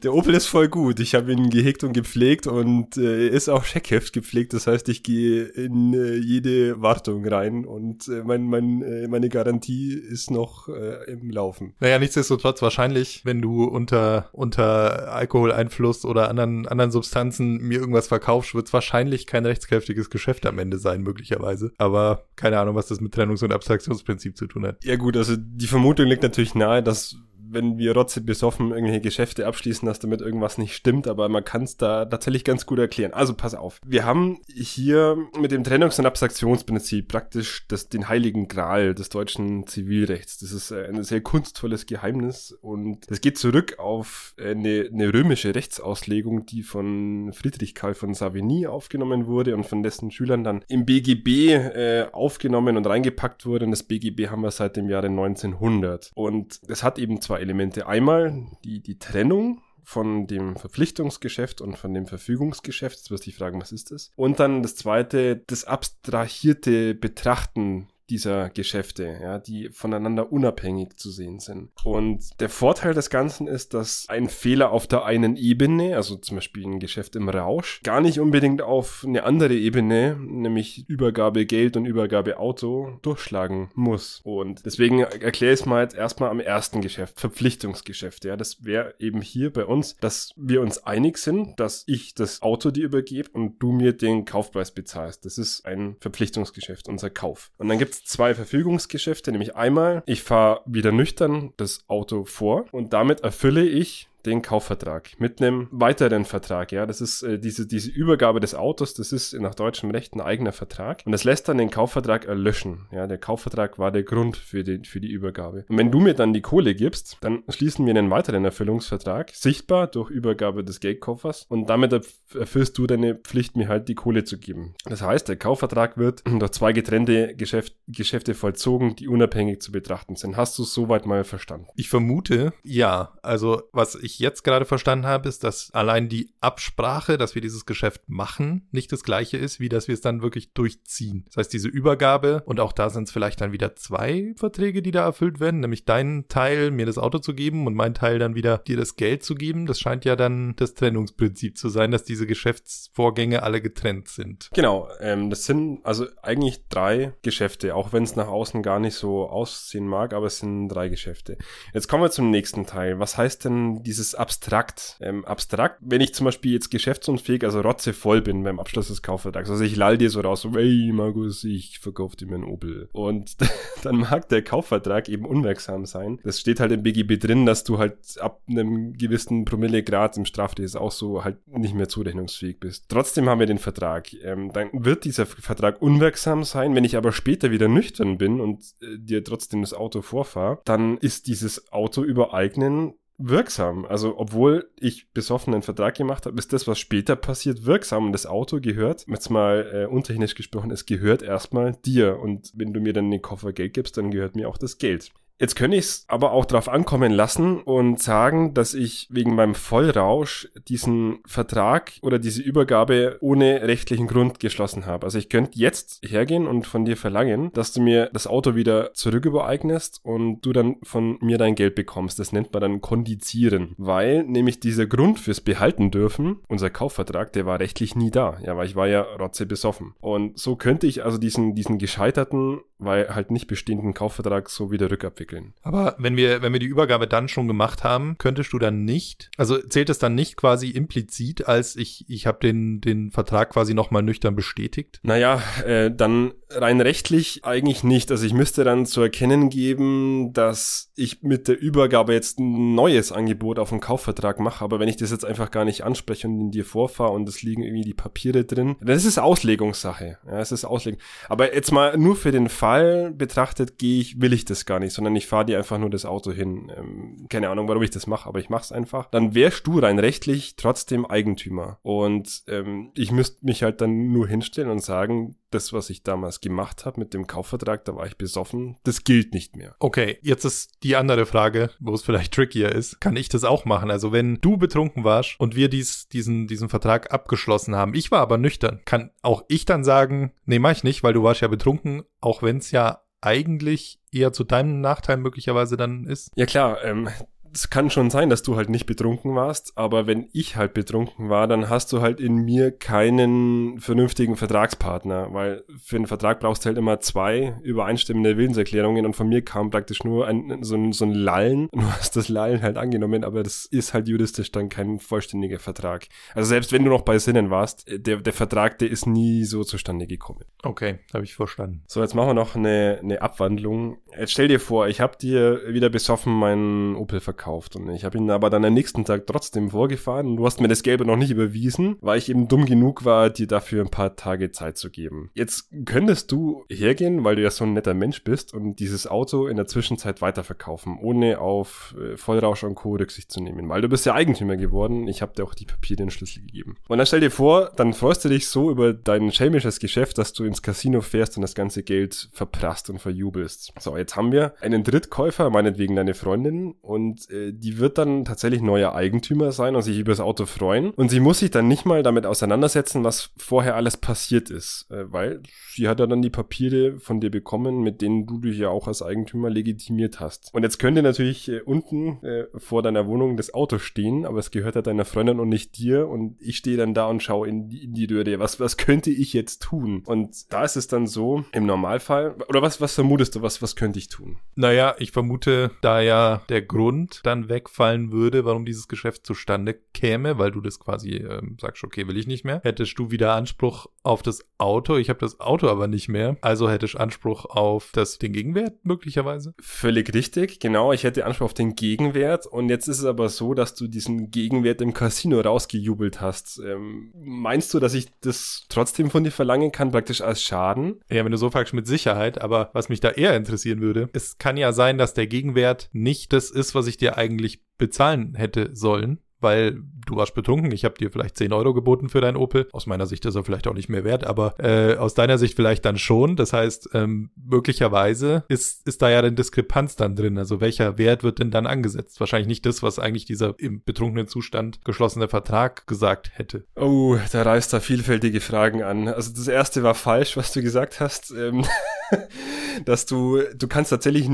Der 0.04 0.13
Opel 0.13 0.36
ist 0.36 0.48
voll 0.48 0.68
gut. 0.68 1.00
Ich 1.00 1.16
habe 1.16 1.31
ihn 1.31 1.50
gehegt 1.50 1.86
und 1.86 1.94
gepflegt 1.94 2.48
und 2.48 2.98
äh, 2.98 3.30
ist 3.30 3.48
auch 3.48 3.63
Scheckheft 3.63 4.12
gepflegt. 4.12 4.51
Das 4.51 4.68
heißt, 4.68 4.89
ich 4.89 5.04
gehe 5.04 5.45
in 5.45 5.94
äh, 5.94 6.16
jede 6.16 6.81
Wartung 6.81 7.25
rein 7.25 7.63
und 7.63 8.10
äh, 8.10 8.21
mein, 8.25 8.44
mein, 8.44 8.81
äh, 8.81 9.07
meine 9.07 9.30
Garantie 9.30 9.94
ist 9.94 10.31
noch 10.31 10.68
äh, 10.68 11.10
im 11.10 11.31
Laufen. 11.31 11.75
Naja, 11.80 11.98
nichtsdestotrotz 11.98 12.62
wahrscheinlich, 12.62 13.21
wenn 13.24 13.42
du 13.42 13.63
unter, 13.63 14.27
unter 14.33 15.13
Alkoholeinfluss 15.13 16.04
oder 16.04 16.30
anderen, 16.30 16.68
anderen 16.68 16.92
Substanzen 16.92 17.60
mir 17.60 17.80
irgendwas 17.80 18.10
verkaufst, 18.10 18.54
wird 18.54 18.68
es 18.68 18.74
wahrscheinlich 18.74 19.25
kein 19.25 19.45
rechtskräftiges 19.45 20.08
Geschäft 20.09 20.45
am 20.45 20.59
Ende 20.59 20.77
sein, 20.77 21.01
möglicherweise. 21.01 21.71
Aber 21.77 22.25
keine 22.35 22.59
Ahnung, 22.59 22.75
was 22.75 22.88
das 22.88 23.01
mit 23.01 23.13
Trennungs- 23.13 23.44
und 23.44 23.53
Abstraktionsprinzip 23.53 24.38
zu 24.38 24.47
tun 24.47 24.65
hat. 24.65 24.83
Ja 24.83 24.95
gut, 24.95 25.17
also 25.17 25.35
die 25.38 25.67
Vermutung 25.67 26.07
liegt 26.07 26.23
natürlich 26.23 26.56
nahe, 26.56 26.83
dass 26.83 27.15
wenn 27.51 27.77
wir 27.77 27.93
rotze 27.93 28.21
besoffen 28.21 28.71
irgendwelche 28.71 29.01
Geschäfte 29.01 29.47
abschließen, 29.47 29.85
dass 29.85 29.99
damit 29.99 30.21
irgendwas 30.21 30.57
nicht 30.57 30.75
stimmt, 30.75 31.07
aber 31.07 31.29
man 31.29 31.43
kann 31.43 31.63
es 31.63 31.77
da 31.77 32.05
tatsächlich 32.05 32.43
ganz 32.43 32.65
gut 32.65 32.79
erklären. 32.79 33.13
Also 33.13 33.33
pass 33.33 33.55
auf. 33.55 33.79
Wir 33.85 34.05
haben 34.05 34.39
hier 34.47 35.17
mit 35.39 35.51
dem 35.51 35.63
Trennungs- 35.63 35.99
und 35.99 36.05
Abstraktionsprinzip 36.05 37.07
praktisch 37.07 37.65
das, 37.67 37.89
den 37.89 38.09
heiligen 38.09 38.47
Gral 38.47 38.93
des 38.93 39.09
deutschen 39.09 39.67
Zivilrechts. 39.67 40.39
Das 40.39 40.51
ist 40.51 40.71
äh, 40.71 40.87
ein 40.87 41.03
sehr 41.03 41.21
kunstvolles 41.21 41.85
Geheimnis 41.85 42.51
und 42.61 43.05
es 43.09 43.21
geht 43.21 43.37
zurück 43.37 43.79
auf 43.79 44.33
eine, 44.39 44.89
eine 44.91 45.13
römische 45.13 45.55
Rechtsauslegung, 45.55 46.45
die 46.45 46.63
von 46.63 47.31
Friedrich 47.33 47.75
Karl 47.75 47.93
von 47.93 48.13
Savigny 48.13 48.67
aufgenommen 48.67 49.27
wurde 49.27 49.55
und 49.55 49.65
von 49.65 49.83
dessen 49.83 50.11
Schülern 50.11 50.43
dann 50.43 50.63
im 50.67 50.85
BGB 50.85 51.27
äh, 51.27 52.07
aufgenommen 52.11 52.77
und 52.77 52.85
reingepackt 52.87 53.45
wurde. 53.45 53.65
Und 53.65 53.71
das 53.71 53.83
BGB 53.83 54.27
haben 54.27 54.41
wir 54.41 54.51
seit 54.51 54.75
dem 54.75 54.89
Jahre 54.89 55.07
1900. 55.07 56.11
Und 56.15 56.59
es 56.68 56.83
hat 56.83 56.99
eben 56.99 57.21
zwei 57.21 57.38
Elemente. 57.39 57.87
Einmal 57.87 58.47
die, 58.63 58.81
die 58.81 58.99
Trennung 58.99 59.61
von 59.83 60.27
dem 60.27 60.55
Verpflichtungsgeschäft 60.55 61.61
und 61.61 61.75
von 61.77 61.93
dem 61.93 62.05
Verfügungsgeschäft. 62.05 62.97
Jetzt 62.97 63.11
wirst 63.11 63.25
du 63.25 63.31
dich 63.31 63.37
fragen, 63.37 63.59
was 63.59 63.71
ist 63.71 63.91
das? 63.91 64.11
Und 64.15 64.39
dann 64.39 64.61
das 64.61 64.75
zweite, 64.75 65.37
das 65.47 65.65
abstrahierte 65.65 66.93
Betrachten 66.93 67.87
dieser 68.09 68.49
Geschäfte, 68.49 69.18
ja, 69.21 69.39
die 69.39 69.69
voneinander 69.69 70.31
unabhängig 70.31 70.97
zu 70.97 71.11
sehen 71.11 71.39
sind. 71.39 71.71
Und 71.83 72.39
der 72.39 72.49
Vorteil 72.49 72.94
des 72.94 73.09
Ganzen 73.09 73.47
ist, 73.47 73.73
dass 73.73 74.06
ein 74.09 74.30
Fehler 74.30 74.71
auf 74.71 74.87
der 74.87 75.06
einen 75.06 75.35
Ebene, 75.35 75.95
also 75.95 76.16
zum 76.16 76.37
Beispiel 76.37 76.66
ein 76.66 76.80
Geschäft 76.80 77.16
im 77.16 77.30
Rausch, 77.30 77.81
gar 77.83 78.01
nicht 78.01 78.19
unbedingt 78.19 78.61
auf 78.61 79.04
eine 79.07 79.23
andere 79.23 79.56
Ebene, 79.56 80.18
nämlich 80.19 80.87
Übergabe 80.89 81.45
Geld 81.45 81.78
und 81.78 81.85
Übergabe 81.85 82.39
Auto, 82.39 82.97
durchschlagen 83.01 83.69
muss. 83.75 84.21
Und 84.23 84.66
deswegen 84.66 84.99
erkläre 84.99 85.54
ich 85.54 85.61
es 85.61 85.66
mal 85.66 85.83
jetzt 85.83 85.95
erstmal 85.95 86.30
am 86.30 86.39
ersten 86.39 86.81
Geschäft, 86.81 87.19
Verpflichtungsgeschäft. 87.19 88.25
Ja, 88.25 88.35
das 88.35 88.63
wäre 88.63 88.95
eben 88.99 89.21
hier 89.21 89.51
bei 89.51 89.66
uns, 89.66 89.95
dass 89.97 90.33
wir 90.35 90.61
uns 90.61 90.83
einig 90.85 91.18
sind, 91.18 91.59
dass 91.59 91.83
ich 91.87 92.13
das 92.13 92.42
Auto 92.42 92.71
dir 92.71 92.85
übergebe 92.85 93.30
und 93.31 93.59
du 93.59 93.71
mir 93.71 93.94
den 93.94 94.25
Kaufpreis 94.25 94.71
bezahlst. 94.71 95.25
Das 95.25 95.37
ist 95.37 95.66
ein 95.66 95.95
Verpflichtungsgeschäft, 95.99 96.87
unser 96.87 97.09
Kauf. 97.09 97.51
Und 97.57 97.68
dann 97.68 97.78
gibt 97.78 97.98
zwei 98.03 98.33
Verfügungsgeschäfte, 98.35 99.31
nämlich 99.31 99.56
einmal, 99.56 100.03
ich 100.06 100.23
fahre 100.23 100.61
wieder 100.65 100.91
nüchtern 100.91 101.53
das 101.57 101.83
Auto 101.87 102.25
vor 102.25 102.65
und 102.71 102.94
damit 102.94 103.21
erfülle 103.21 103.65
ich 103.65 104.08
den 104.26 104.42
Kaufvertrag 104.42 105.19
mit 105.19 105.42
einem 105.42 105.68
weiteren 105.71 106.26
Vertrag. 106.26 106.71
Ja, 106.71 106.85
das 106.85 107.02
ist 107.02 107.23
äh, 107.23 107.40
diese, 107.40 107.68
diese 107.68 107.90
Übergabe 107.90 108.40
des 108.40 108.56
Autos, 108.56 108.94
das 108.94 109.11
ist 109.11 109.33
nach 109.33 109.56
deutschem 109.56 109.92
Recht 109.92 110.16
ein 110.16 110.21
eigener 110.21 110.52
Vertrag 110.52 111.04
und 111.06 111.11
das 111.11 111.23
lässt 111.23 111.47
dann 111.47 111.57
den 111.57 111.69
Kaufvertrag 111.69 112.26
erlöschen. 112.26 112.88
Ja, 112.92 113.07
der 113.07 113.18
Kaufvertrag 113.18 113.80
war 113.80 113.92
der 113.92 114.04
Grund 114.04 114.38
für 114.38 114.64
die, 114.64 114.85
für 114.85 114.99
die 114.99 115.11
Übergabe. 115.11 115.66
Und 115.69 115.78
wenn 115.78 115.92
du 115.92 115.99
mir 115.99 116.14
dann 116.14 116.33
die 116.33 116.42
Kohle 116.42 116.76
gibst, 116.76 117.18
dann 117.21 117.44
schließen 117.49 117.85
wir 117.85 117.95
einen 117.95 118.09
weiteren 118.09 118.45
Erfüllungsvertrag, 118.45 119.31
sichtbar 119.33 119.88
durch 119.88 120.09
Übergabe 120.09 120.64
des 120.64 120.80
Geldkoffers 120.80 121.45
und 121.49 121.69
damit 121.69 121.94
erfüllst 122.38 122.78
du 122.78 122.88
deine 122.88 123.16
Pflicht, 123.16 123.56
mir 123.56 123.68
halt 123.68 123.88
die 123.88 123.95
Kohle 123.95 124.23
zu 124.23 124.38
geben. 124.38 124.76
Das 124.85 125.02
heißt, 125.02 125.28
der 125.28 125.38
Kaufvertrag 125.38 125.97
wird 125.97 126.23
durch 126.26 126.52
zwei 126.52 126.73
getrennte 126.73 127.35
Geschäft, 127.35 127.76
Geschäfte 127.88 128.33
vollzogen, 128.33 128.95
die 128.95 129.07
unabhängig 129.07 129.61
zu 129.61 129.71
betrachten 129.71 130.16
sind. 130.16 130.38
Hast 130.38 130.57
du 130.59 130.64
soweit 130.64 131.06
mal 131.06 131.23
verstanden? 131.23 131.68
Ich 131.76 131.90
vermute, 131.90 132.54
ja. 132.64 133.18
Also, 133.21 133.64
was 133.71 133.95
ich 133.95 134.08
ich 134.09 134.19
jetzt 134.19 134.44
gerade 134.44 134.66
verstanden 134.66 135.06
habe, 135.06 135.30
ist, 135.30 135.44
dass 135.44 135.71
allein 135.71 136.09
die 136.09 136.33
Absprache, 136.42 137.18
dass 137.18 137.35
wir 137.35 137.42
dieses 137.42 137.66
Geschäft 137.66 138.01
machen, 138.07 138.68
nicht 138.71 138.92
das 138.92 139.04
gleiche 139.04 139.37
ist, 139.37 139.59
wie 139.59 139.69
dass 139.69 139.87
wir 139.87 139.94
es 139.94 140.01
dann 140.01 140.21
wirklich 140.21 140.54
durchziehen. 140.54 141.23
Das 141.28 141.37
heißt, 141.37 141.54
diese 141.54 141.68
Übergabe 141.68 142.44
und 142.45 142.59
auch 142.59 142.73
da 142.73 142.89
sind 142.89 143.04
es 143.04 143.11
vielleicht 143.11 143.42
dann 143.42 143.51
wieder 143.51 143.75
zwei 143.75 144.33
Verträge, 144.35 144.81
die 144.81 144.92
da 144.92 145.04
erfüllt 145.04 145.39
werden, 145.39 145.59
nämlich 145.59 145.85
deinen 145.85 146.28
Teil, 146.28 146.71
mir 146.71 146.85
das 146.85 146.97
Auto 146.97 147.19
zu 147.19 147.33
geben 147.33 147.68
und 147.68 147.75
mein 147.75 147.94
Teil 147.94 148.19
dann 148.19 148.35
wieder 148.35 148.59
dir 148.59 148.78
das 148.78 148.95
Geld 148.95 149.23
zu 149.23 149.35
geben. 149.35 149.66
Das 149.66 149.80
scheint 149.80 150.06
ja 150.06 150.16
dann 150.16 150.56
das 150.56 150.73
Trennungsprinzip 150.73 151.57
zu 151.57 151.69
sein, 151.69 151.92
dass 151.92 152.04
diese 152.04 152.25
Geschäftsvorgänge 152.28 153.44
alle 153.44 153.61
getrennt 153.61 154.07
sind. 154.07 154.49
Genau, 154.54 154.89
ähm, 154.99 155.30
das 155.30 155.45
sind 155.45 155.80
also 155.83 156.07
eigentlich 156.21 156.68
drei 156.69 157.13
Geschäfte, 157.21 157.75
auch 157.75 157.94
wenn 157.94 158.04
es 158.04 158.16
nach 158.16 158.28
außen 158.28 158.63
gar 158.63 158.80
nicht 158.80 158.95
so 158.95 159.28
aussehen 159.30 159.87
mag, 159.87 160.13
aber 160.13 160.28
es 160.28 160.39
sind 160.39 160.69
drei 160.69 160.89
Geschäfte. 160.89 161.37
Jetzt 161.73 161.87
kommen 161.87 162.04
wir 162.04 162.11
zum 162.11 162.31
nächsten 162.31 162.66
Teil. 162.66 162.99
Was 162.99 163.18
heißt 163.18 163.45
denn 163.45 163.83
dieses 163.99 164.15
abstrakt? 164.15 164.97
Ähm, 165.01 165.25
abstrakt, 165.25 165.77
wenn 165.81 166.01
ich 166.01 166.13
zum 166.13 166.25
Beispiel 166.25 166.53
jetzt 166.53 166.71
geschäftsunfähig, 166.71 167.44
also 167.44 167.61
rotzevoll 167.61 168.21
bin 168.21 168.44
beim 168.44 168.59
Abschluss 168.59 168.87
des 168.87 169.01
Kaufvertrags, 169.01 169.49
also 169.49 169.63
ich 169.63 169.75
lall 169.75 169.97
dir 169.97 170.09
so 170.09 170.21
raus, 170.21 170.47
hey 170.51 170.91
Markus, 170.94 171.44
ich 171.44 171.79
verkaufe 171.79 172.15
dir 172.15 172.27
meinen 172.27 172.45
Opel. 172.45 172.89
Und 172.94 173.37
dann 173.83 173.97
mag 173.97 174.29
der 174.29 174.41
Kaufvertrag 174.41 175.09
eben 175.09 175.25
unwirksam 175.25 175.85
sein. 175.85 176.19
Das 176.23 176.39
steht 176.39 176.59
halt 176.59 176.71
im 176.71 176.83
BGB 176.83 177.19
drin, 177.19 177.45
dass 177.45 177.63
du 177.63 177.77
halt 177.77 177.97
ab 178.19 178.41
einem 178.49 178.94
gewissen 178.94 179.45
Promillegrad 179.45 180.18
im 180.18 180.25
Strafrecht 180.25 180.49
auch 180.77 180.91
so 180.91 181.23
halt 181.23 181.45
nicht 181.47 181.75
mehr 181.75 181.89
zurechnungsfähig 181.89 182.59
bist. 182.59 182.85
Trotzdem 182.87 183.29
haben 183.29 183.39
wir 183.39 183.47
den 183.47 183.59
Vertrag. 183.59 184.11
Ähm, 184.23 184.51
dann 184.53 184.69
wird 184.71 185.03
dieser 185.03 185.25
Vertrag 185.25 185.81
unwirksam 185.81 186.44
sein. 186.44 186.73
Wenn 186.73 186.85
ich 186.85 186.95
aber 186.95 187.11
später 187.11 187.51
wieder 187.51 187.68
nüchtern 187.68 188.18
bin 188.18 188.39
und 188.39 188.61
äh, 188.81 188.97
dir 188.97 189.23
trotzdem 189.23 189.61
das 189.61 189.73
Auto 189.73 190.01
vorfahre, 190.01 190.59
dann 190.65 190.97
ist 190.97 191.27
dieses 191.27 191.71
Auto 191.71 192.03
übereignen 192.03 192.94
wirksam. 193.19 193.85
Also 193.85 194.18
obwohl 194.18 194.71
ich 194.80 195.11
besoffen 195.11 195.54
einen 195.54 195.61
Vertrag 195.61 195.95
gemacht 195.95 196.26
habe, 196.26 196.40
ist 196.40 196.54
das, 196.54 196.68
was 196.68 196.80
später 196.80 197.16
passiert, 197.16 197.66
wirksam. 197.66 198.07
Und 198.07 198.14
das 198.14 198.26
Auto 198.26 198.59
gehört, 198.59 199.06
jetzt 199.07 199.30
mal 199.30 199.69
äh, 199.71 199.85
untechnisch 199.85 200.33
gesprochen, 200.33 200.71
es 200.71 200.85
gehört 200.85 201.21
erstmal 201.21 201.73
dir. 201.73 202.19
Und 202.19 202.52
wenn 202.56 202.73
du 202.73 202.80
mir 202.80 202.94
dann 202.94 203.11
den 203.11 203.21
Koffer 203.21 203.54
Geld 203.54 203.73
gibst, 203.73 203.97
dann 203.97 204.09
gehört 204.09 204.35
mir 204.35 204.49
auch 204.49 204.57
das 204.57 204.78
Geld. 204.78 205.11
Jetzt 205.39 205.55
könnte 205.55 205.77
ich 205.77 205.85
es 205.85 206.05
aber 206.09 206.33
auch 206.33 206.43
darauf 206.43 206.67
ankommen 206.67 207.13
lassen 207.13 207.61
und 207.61 208.01
sagen, 208.01 208.53
dass 208.53 208.73
ich 208.73 209.07
wegen 209.09 209.35
meinem 209.35 209.55
Vollrausch 209.55 210.49
diesen 210.67 211.19
Vertrag 211.25 211.93
oder 212.01 212.19
diese 212.19 212.41
Übergabe 212.41 213.17
ohne 213.21 213.61
rechtlichen 213.61 214.07
Grund 214.07 214.41
geschlossen 214.41 214.85
habe. 214.85 215.05
Also 215.05 215.17
ich 215.17 215.29
könnte 215.29 215.57
jetzt 215.57 216.01
hergehen 216.05 216.45
und 216.45 216.67
von 216.67 216.83
dir 216.83 216.97
verlangen, 216.97 217.51
dass 217.53 217.71
du 217.71 217.81
mir 217.81 218.09
das 218.11 218.27
Auto 218.27 218.55
wieder 218.55 218.93
zurückübereignest 218.93 220.01
und 220.03 220.41
du 220.41 220.51
dann 220.51 220.75
von 220.83 221.17
mir 221.21 221.37
dein 221.37 221.55
Geld 221.55 221.73
bekommst. 221.73 222.19
Das 222.19 222.33
nennt 222.33 222.51
man 222.51 222.61
dann 222.61 222.81
kondizieren, 222.81 223.75
weil 223.77 224.23
nämlich 224.23 224.59
dieser 224.59 224.87
Grund 224.87 225.19
fürs 225.19 225.39
Behalten 225.39 225.89
dürfen, 225.89 226.39
unser 226.49 226.69
Kaufvertrag, 226.69 227.31
der 227.31 227.45
war 227.45 227.61
rechtlich 227.61 227.95
nie 227.95 228.11
da. 228.11 228.37
Ja, 228.43 228.57
weil 228.57 228.67
ich 228.67 228.75
war 228.75 228.87
ja 228.87 229.03
rotze 229.03 229.45
besoffen. 229.45 229.93
Und 230.01 230.37
so 230.37 230.57
könnte 230.57 230.85
ich 230.85 231.05
also 231.05 231.17
diesen, 231.17 231.55
diesen 231.55 231.77
gescheiterten, 231.77 232.59
weil 232.77 233.15
halt 233.15 233.31
nicht 233.31 233.47
bestehenden 233.47 233.93
Kaufvertrag 233.93 234.49
so 234.49 234.71
wieder 234.71 234.91
rückabwickeln 234.91 235.29
entwickeln. 235.30 235.54
Aber 235.62 235.95
wenn 235.98 236.18
wir, 236.18 236.42
wenn 236.42 236.54
wir 236.54 236.59
die 236.59 236.66
Übergabe 236.66 237.07
dann 237.07 237.28
schon 237.28 237.48
gemacht 237.48 237.83
haben, 237.83 238.18
könntest 238.18 238.54
du 238.54 238.59
dann 238.59 238.86
nicht, 238.86 239.30
also 239.38 239.57
zählt 239.57 239.90
es 239.90 240.00
dann 240.00 240.16
nicht 240.16 240.36
quasi 240.38 240.69
implizit, 240.69 241.48
als 241.48 241.76
ich, 241.76 242.06
ich 242.07 242.28
habe 242.28 242.40
den, 242.40 242.81
den 242.81 243.12
Vertrag 243.12 243.52
quasi 243.52 243.74
nochmal 243.74 244.04
nüchtern 244.04 244.36
bestätigt? 244.36 245.00
Naja, 245.04 245.42
äh, 245.66 245.92
dann 245.92 246.33
rein 246.51 246.81
rechtlich 246.81 247.45
eigentlich 247.45 247.83
nicht. 247.83 248.11
Also 248.11 248.25
ich 248.25 248.33
müsste 248.33 248.63
dann 248.63 248.85
zu 248.85 249.01
erkennen 249.01 249.49
geben, 249.49 250.33
dass 250.33 250.91
ich 250.95 251.21
mit 251.21 251.47
der 251.47 251.59
Übergabe 251.59 252.13
jetzt 252.13 252.39
ein 252.39 252.75
neues 252.75 253.11
Angebot 253.11 253.59
auf 253.59 253.71
einen 253.71 253.81
Kaufvertrag 253.81 254.39
mache. 254.39 254.63
Aber 254.63 254.79
wenn 254.79 254.89
ich 254.89 254.97
das 254.97 255.11
jetzt 255.11 255.25
einfach 255.25 255.51
gar 255.51 255.65
nicht 255.65 255.83
anspreche 255.83 256.27
und 256.27 256.39
in 256.39 256.51
dir 256.51 256.65
vorfahre 256.65 257.11
und 257.11 257.29
es 257.29 257.44
liegen 257.44 257.61
irgendwie 257.61 257.83
die 257.83 257.94
Papiere 257.94 258.45
drin, 258.45 258.75
dann 258.81 258.95
ist 258.95 259.06
es 259.06 259.18
Auslegungssache. 259.18 260.18
Ja, 260.25 260.39
es 260.39 260.51
ist 260.51 260.65
Auslegung. 260.65 260.99
Aber 261.27 261.53
jetzt 261.53 261.71
mal 261.71 261.97
nur 261.97 262.15
für 262.15 262.31
den 262.31 262.49
Fall 262.49 263.11
betrachtet, 263.11 263.77
gehe 263.77 264.01
ich, 264.01 264.21
will 264.21 264.33
ich 264.33 264.45
das 264.45 264.65
gar 264.65 264.79
nicht, 264.79 264.94
sondern 264.94 265.15
ich 265.15 265.27
fahre 265.27 265.45
dir 265.45 265.57
einfach 265.57 265.77
nur 265.77 265.89
das 265.89 266.06
Auto 266.06 266.31
hin. 266.31 266.71
Ähm, 266.75 267.27
keine 267.29 267.49
Ahnung, 267.49 267.68
warum 267.68 267.83
ich 267.83 267.91
das 267.91 268.07
mache, 268.07 268.27
aber 268.27 268.39
ich 268.39 268.49
mache 268.49 268.63
es 268.63 268.71
einfach. 268.71 269.09
Dann 269.09 269.35
wärst 269.35 269.68
du 269.68 269.79
rein 269.79 269.99
rechtlich 269.99 270.56
trotzdem 270.56 271.06
Eigentümer. 271.06 271.79
Und 271.83 272.44
ähm, 272.47 272.91
ich 272.95 273.11
müsste 273.11 273.45
mich 273.45 273.63
halt 273.63 273.81
dann 273.81 274.11
nur 274.11 274.27
hinstellen 274.27 274.71
und 274.71 274.83
sagen, 274.83 275.35
das, 275.51 275.73
was 275.73 275.89
ich 275.89 276.03
damals 276.03 276.41
gemacht 276.41 276.85
habe 276.85 276.99
mit 276.99 277.13
dem 277.13 277.27
Kaufvertrag, 277.27 277.85
da 277.85 277.95
war 277.95 278.06
ich 278.06 278.18
besoffen, 278.18 278.77
das 278.83 279.03
gilt 279.03 279.33
nicht 279.33 279.56
mehr. 279.56 279.75
Okay, 279.79 280.18
jetzt 280.21 280.45
ist 280.45 280.83
die 280.83 280.95
andere 280.95 281.25
Frage, 281.25 281.71
wo 281.79 281.94
es 281.94 282.03
vielleicht 282.03 282.33
trickier 282.33 282.71
ist. 282.71 282.99
Kann 282.99 283.15
ich 283.15 283.29
das 283.29 283.44
auch 283.44 283.65
machen? 283.65 283.91
Also 283.91 284.11
wenn 284.11 284.35
du 284.41 284.57
betrunken 284.57 285.03
warst 285.03 285.39
und 285.39 285.56
wir 285.56 285.69
dies, 285.69 286.07
diesen, 286.09 286.47
diesen 286.47 286.69
Vertrag 286.69 287.13
abgeschlossen 287.13 287.75
haben, 287.75 287.94
ich 287.94 288.11
war 288.11 288.21
aber 288.21 288.37
nüchtern, 288.37 288.81
kann 288.85 289.11
auch 289.21 289.44
ich 289.47 289.65
dann 289.65 289.83
sagen, 289.83 290.33
nee, 290.45 290.59
mach 290.59 290.71
ich 290.71 290.83
nicht, 290.83 291.03
weil 291.03 291.13
du 291.13 291.23
warst 291.23 291.41
ja 291.41 291.47
betrunken, 291.47 292.03
auch 292.21 292.41
wenn 292.41 292.57
es 292.57 292.71
ja 292.71 293.03
eigentlich 293.21 293.99
eher 294.11 294.33
zu 294.33 294.44
deinem 294.44 294.81
Nachteil 294.81 295.18
möglicherweise 295.18 295.77
dann 295.77 296.06
ist? 296.06 296.31
Ja 296.35 296.45
klar, 296.45 296.83
ähm, 296.83 297.09
es 297.53 297.69
kann 297.69 297.89
schon 297.89 298.09
sein, 298.09 298.29
dass 298.29 298.44
du 298.44 298.56
halt 298.56 298.69
nicht 298.69 298.85
betrunken 298.85 299.35
warst, 299.35 299.77
aber 299.77 300.07
wenn 300.07 300.27
ich 300.33 300.56
halt 300.56 300.73
betrunken 300.73 301.29
war, 301.29 301.47
dann 301.47 301.69
hast 301.69 301.91
du 301.91 302.01
halt 302.01 302.19
in 302.19 302.35
mir 302.35 302.71
keinen 302.71 303.79
vernünftigen 303.79 304.35
Vertragspartner, 304.35 305.33
weil 305.33 305.63
für 305.81 305.95
einen 305.95 306.07
Vertrag 306.07 306.39
brauchst 306.39 306.63
du 306.63 306.68
halt 306.68 306.77
immer 306.77 306.99
zwei 306.99 307.56
übereinstimmende 307.63 308.37
Willenserklärungen 308.37 309.06
und 309.06 309.15
von 309.15 309.27
mir 309.27 309.41
kam 309.44 309.69
praktisch 309.69 310.03
nur 310.03 310.27
ein, 310.27 310.63
so, 310.63 310.75
ein, 310.75 310.94
so 310.94 311.06
ein 311.06 311.13
Lallen. 311.13 311.68
Du 311.79 311.85
hast 311.85 312.15
das 312.18 312.27
Lallen 312.29 312.61
halt 312.61 312.77
angenommen, 312.77 313.23
aber 313.23 313.41
das 313.41 313.65
ist 313.65 313.94
halt 313.94 314.07
juristisch 314.07 314.51
dann 314.51 314.69
kein 314.69 314.99
vollständiger 314.99 315.59
Vertrag. 315.59 316.07
Also 316.35 316.49
selbst 316.49 316.71
wenn 316.73 316.83
du 316.83 316.89
noch 316.89 317.01
bei 317.03 317.18
Sinnen 317.18 317.49
warst, 317.49 317.85
der, 317.89 318.18
der 318.18 318.33
Vertrag, 318.33 318.77
der 318.79 318.91
ist 318.91 319.07
nie 319.07 319.45
so 319.45 319.63
zustande 319.63 320.07
gekommen. 320.07 320.44
Okay, 320.61 320.99
habe 321.13 321.23
ich 321.23 321.35
verstanden. 321.35 321.83
So, 321.87 322.01
jetzt 322.01 322.15
machen 322.15 322.29
wir 322.29 322.33
noch 322.33 322.56
eine, 322.56 322.99
eine 323.01 323.21
Abwandlung. 323.21 323.97
Jetzt 324.18 324.33
stell 324.33 324.49
dir 324.49 324.59
vor, 324.59 324.87
ich 324.87 324.99
habe 324.99 325.18
dir 325.18 325.61
wieder 325.68 325.89
besoffen 325.89 326.33
meinen 326.33 326.95
Opel 326.95 327.21
verkauft 327.21 327.38
verkauft. 327.39 327.75
Und 327.75 327.89
ich 327.89 328.03
habe 328.03 328.17
ihn 328.17 328.29
aber 328.29 328.49
dann 328.49 328.65
am 328.65 328.73
nächsten 328.73 329.05
Tag 329.05 329.25
trotzdem 329.25 329.71
vorgefahren. 329.71 330.27
Und 330.27 330.37
du 330.37 330.45
hast 330.45 330.59
mir 330.59 330.67
das 330.67 330.83
Gelbe 330.83 331.05
noch 331.05 331.15
nicht 331.15 331.31
überwiesen, 331.31 331.97
weil 332.01 332.17
ich 332.17 332.29
eben 332.29 332.47
dumm 332.47 332.65
genug 332.65 333.05
war, 333.05 333.29
dir 333.29 333.47
dafür 333.47 333.83
ein 333.83 333.89
paar 333.89 334.15
Tage 334.15 334.51
Zeit 334.51 334.77
zu 334.77 334.89
geben. 334.89 335.31
Jetzt 335.33 335.69
könntest 335.85 336.31
du 336.31 336.65
hergehen, 336.69 337.23
weil 337.23 337.35
du 337.35 337.41
ja 337.41 337.49
so 337.49 337.63
ein 337.63 337.73
netter 337.73 337.93
Mensch 337.93 338.23
bist 338.23 338.53
und 338.53 338.75
dieses 338.79 339.07
Auto 339.07 339.47
in 339.47 339.55
der 339.55 339.67
Zwischenzeit 339.67 340.21
weiterverkaufen, 340.21 340.97
ohne 341.01 341.39
auf 341.39 341.95
äh, 341.97 342.17
Vollrausch 342.17 342.63
und 342.63 342.75
Co. 342.75 342.95
Rücksicht 342.95 343.31
zu 343.31 343.41
nehmen. 343.41 343.69
Weil 343.69 343.81
du 343.81 343.89
bist 343.89 344.05
ja 344.05 344.13
Eigentümer 344.13 344.57
geworden. 344.57 345.07
Ich 345.07 345.21
habe 345.21 345.33
dir 345.33 345.43
auch 345.43 345.53
die 345.53 345.65
Papiere 345.65 345.97
den 345.97 346.09
Schlüssel 346.09 346.41
gegeben. 346.41 346.75
Und 346.87 346.97
dann 346.97 347.07
stell 347.07 347.21
dir 347.21 347.31
vor, 347.31 347.71
dann 347.75 347.93
freust 347.93 348.25
du 348.25 348.29
dich 348.29 348.47
so 348.47 348.69
über 348.69 348.93
dein 348.93 349.31
schelmisches 349.31 349.79
Geschäft, 349.79 350.17
dass 350.17 350.33
du 350.33 350.43
ins 350.43 350.61
Casino 350.61 351.01
fährst 351.01 351.37
und 351.37 351.41
das 351.41 351.55
ganze 351.55 351.83
Geld 351.83 352.29
verprasst 352.33 352.89
und 352.89 352.99
verjubelst. 352.99 353.73
So, 353.79 353.95
jetzt 353.95 354.15
haben 354.15 354.31
wir 354.31 354.53
einen 354.59 354.83
Drittkäufer, 354.83 355.49
meinetwegen 355.49 355.95
deine 355.95 356.13
Freundin, 356.13 356.75
und 356.81 357.29
äh, 357.30 357.52
die 357.54 357.78
wird 357.78 357.98
dann 357.98 358.26
tatsächlich 358.26 358.62
neuer 358.62 358.95
Eigentümer 358.95 359.52
sein 359.52 359.76
und 359.76 359.81
sich 359.81 359.98
über 359.98 360.12
das 360.12 360.19
Auto 360.19 360.45
freuen. 360.45 360.92
Und 360.92 361.09
sie 361.09 361.19
muss 361.19 361.40
sich 361.40 361.52
dann 361.52 361.68
nicht 361.68 361.86
mal 361.86 362.04
damit 362.04 362.26
auseinandersetzen, 362.26 363.04
was 363.04 363.31
vorher 363.38 363.76
alles 363.76 363.98
passiert 363.98 364.50
ist, 364.50 364.88
äh, 364.90 365.12
weil 365.12 365.42
sie 365.71 365.88
hat 365.88 366.00
ja 366.00 366.07
dann 366.07 366.21
die 366.21 366.30
Papiere 366.30 367.00
von 367.00 367.19
dir 367.19 367.30
bekommen, 367.30 367.81
mit 367.81 368.02
denen 368.02 368.26
du 368.26 368.40
dich 368.40 368.57
ja 368.57 368.69
auch 368.69 368.88
als 368.88 369.02
Eigentümer 369.02 369.50
legitimiert 369.50 370.19
hast. 370.19 370.54
Und 370.54 370.64
jetzt 370.64 370.80
könnte 370.80 371.04
natürlich 371.04 371.50
äh, 371.50 371.62
unten 371.62 372.19
vor 372.56 372.81
deiner 372.81 373.07
Wohnung 373.07 373.38
das 373.38 373.54
Auto 373.54 373.78
stehen, 373.78 374.26
aber 374.26 374.40
es 374.40 374.52
gehört 374.52 374.76
ja 374.76 374.81
deiner 374.81 375.06
Freundin 375.06 375.40
und 375.40 375.50
nicht 375.50 375.78
dir. 375.78 376.07
Und 376.07 376.36
ich 376.40 376.57
stehe 376.57 376.78
dann 376.78 376.94
da 376.94 377.07
und 377.07 377.21
schaue 377.21 377.48
in 377.48 377.69
die, 377.69 377.83
in 377.83 377.94
die 377.94 378.06
Röhre. 378.06 378.40
Was, 378.40 378.59
was 378.59 378.78
könnte 378.78 379.09
ich 379.09 379.33
jetzt 379.33 379.62
tun? 379.62 380.04
Und 380.06 380.52
da 380.52 380.64
ist 380.64 380.76
es 380.76 380.88
dann 380.88 381.07
so, 381.07 381.44
im 381.52 381.66
Normalfall, 381.66 382.36
oder 382.48 382.62
was, 382.62 382.81
was 382.81 382.95
vermutest 382.95 383.36
du, 383.36 383.42
was, 383.42 383.62
was 383.62 383.76
könnte 383.76 384.00
ich 384.00 384.09
tun? 384.09 384.38
Naja, 384.56 384.95
ich 385.00 385.12
vermute, 385.12 385.71
da 385.81 386.02
ja 386.02 386.42
der 386.50 386.62
Grund 386.62 387.19
dann 387.26 387.49
wegfallen 387.49 388.11
würde, 388.11 388.45
warum 388.45 388.66
dieses 388.66 388.88
Geschäft 388.88 389.26
zustande 389.26 389.78
käme, 389.94 390.38
weil 390.38 390.52
du 390.52 390.61
das 390.61 390.80
quasi 390.80 391.16
ähm, 391.16 391.57
sagst, 391.59 391.83
okay, 391.83 392.07
will 392.07 392.18
ich 392.18 392.28
nicht 392.28 392.45
mehr, 392.45 392.61
hättest 392.64 392.97
du 392.97 393.11
wieder 393.11 393.33
Anspruch 393.33 393.88
auf 394.04 394.21
das 394.21 394.45
Auto. 394.57 394.97
Ich 394.97 395.09
habe 395.09 395.19
das 395.19 395.40
Auto 395.40 395.68
aber 395.68 395.88
nicht 395.88 396.09
mehr, 396.09 396.38
also 396.42 396.69
hättest 396.69 396.95
du 396.95 396.99
Anspruch 396.99 397.45
auf 397.45 397.92
das, 397.94 398.18
den 398.18 398.33
Gegenwert 398.33 398.73
möglicherweise. 398.83 399.54
Völlig 399.59 400.14
richtig, 400.14 400.59
genau. 400.59 400.94
Ich 400.94 401.04
hätte 401.04 401.26
Anspruch 401.26 401.45
auf 401.45 401.54
den 401.54 401.76
Gegenwert 401.76 402.45
und 402.45 402.69
jetzt 402.69 402.88
ist 402.88 402.99
es 402.99 403.06
aber 403.06 403.30
so, 403.30 403.54
dass 403.54 403.76
du 403.76 403.88
diesen 403.88 404.31
Gegenwert 404.31 404.81
im 404.81 404.94
Casino 404.94 405.40
rausgejubelt 405.40 406.21
hast. 406.21 406.59
Ähm, 406.59 407.14
meinst 407.16 407.73
du, 407.73 407.80
dass 407.80 407.94
ich 407.94 408.07
das 408.21 408.66
trotzdem 408.69 409.09
von 409.09 409.23
dir 409.23 409.31
verlangen 409.31 409.71
kann, 409.71 409.92
praktisch 409.92 410.21
als 410.21 410.42
Schaden? 410.42 411.02
Ja, 411.09 411.23
wenn 411.23 411.31
du 411.31 411.38
so 411.38 411.49
fragst, 411.49 411.73
mit 411.73 411.88
Sicherheit. 411.88 412.42
Aber 412.42 412.69
was 412.73 412.90
mich 412.90 412.99
da 412.99 413.09
eher 413.09 413.35
interessieren 413.35 413.81
würde, 413.81 414.09
es 414.14 414.38
kann 414.38 414.57
ja 414.57 414.73
sein, 414.73 414.97
dass 414.97 415.14
der 415.14 415.28
Gegenwert 415.28 415.90
nicht 415.92 416.33
das 416.33 416.52
ist, 416.52 416.76
was 416.76 416.88
ich 416.88 416.97
dir 416.97 417.08
eigentlich 417.18 417.61
bezahlen 417.78 418.35
hätte 418.35 418.69
sollen, 418.73 419.19
weil 419.42 419.81
du 420.06 420.16
warst 420.16 420.33
betrunken, 420.33 420.71
ich 420.71 420.85
habe 420.85 420.95
dir 420.95 421.11
vielleicht 421.11 421.37
10 421.37 421.54
Euro 421.54 421.73
geboten 421.73 422.09
für 422.09 422.21
dein 422.21 422.35
Opel. 422.35 422.68
Aus 422.73 422.87
meiner 422.87 423.06
Sicht 423.06 423.25
ist 423.25 423.35
er 423.35 423.44
vielleicht 423.44 423.68
auch 423.68 423.73
nicht 423.73 423.89
mehr 423.89 424.04
wert, 424.04 424.25
aber 424.25 424.56
äh, 424.59 424.97
aus 424.97 425.13
deiner 425.13 425.37
Sicht 425.37 425.56
vielleicht 425.56 425.85
dann 425.85 425.97
schon. 425.97 426.35
Das 426.35 426.54
heißt, 426.54 426.89
ähm, 426.94 427.31
möglicherweise 427.35 428.44
ist, 428.49 428.85
ist 428.87 429.01
da 429.01 429.09
ja 429.09 429.19
eine 429.19 429.31
Diskrepanz 429.31 429.95
dann 429.95 430.16
drin. 430.16 430.37
Also 430.37 430.61
welcher 430.61 430.97
Wert 430.97 431.23
wird 431.23 431.39
denn 431.39 431.51
dann 431.51 431.68
angesetzt? 431.68 432.19
Wahrscheinlich 432.19 432.47
nicht 432.47 432.66
das, 432.66 432.83
was 432.83 432.99
eigentlich 432.99 433.25
dieser 433.25 433.56
im 433.59 433.83
betrunkenen 433.83 434.28
Zustand 434.28 434.83
geschlossene 434.83 435.28
Vertrag 435.28 435.87
gesagt 435.87 436.31
hätte. 436.33 436.66
Oh, 436.75 437.18
da 437.31 437.44
reißt 437.44 437.71
da 437.71 437.80
vielfältige 437.80 438.42
Fragen 438.42 438.83
an. 438.83 439.07
Also 439.07 439.31
das 439.33 439.47
erste 439.47 439.83
war 439.83 439.95
falsch, 439.95 440.37
was 440.37 440.51
du 440.51 440.61
gesagt 440.61 440.99
hast. 440.99 441.31
Ähm, 441.31 441.63
dass 442.85 443.06
du, 443.06 443.42
du 443.56 443.68
kannst 443.68 443.92
tatsächlich, 443.92 444.30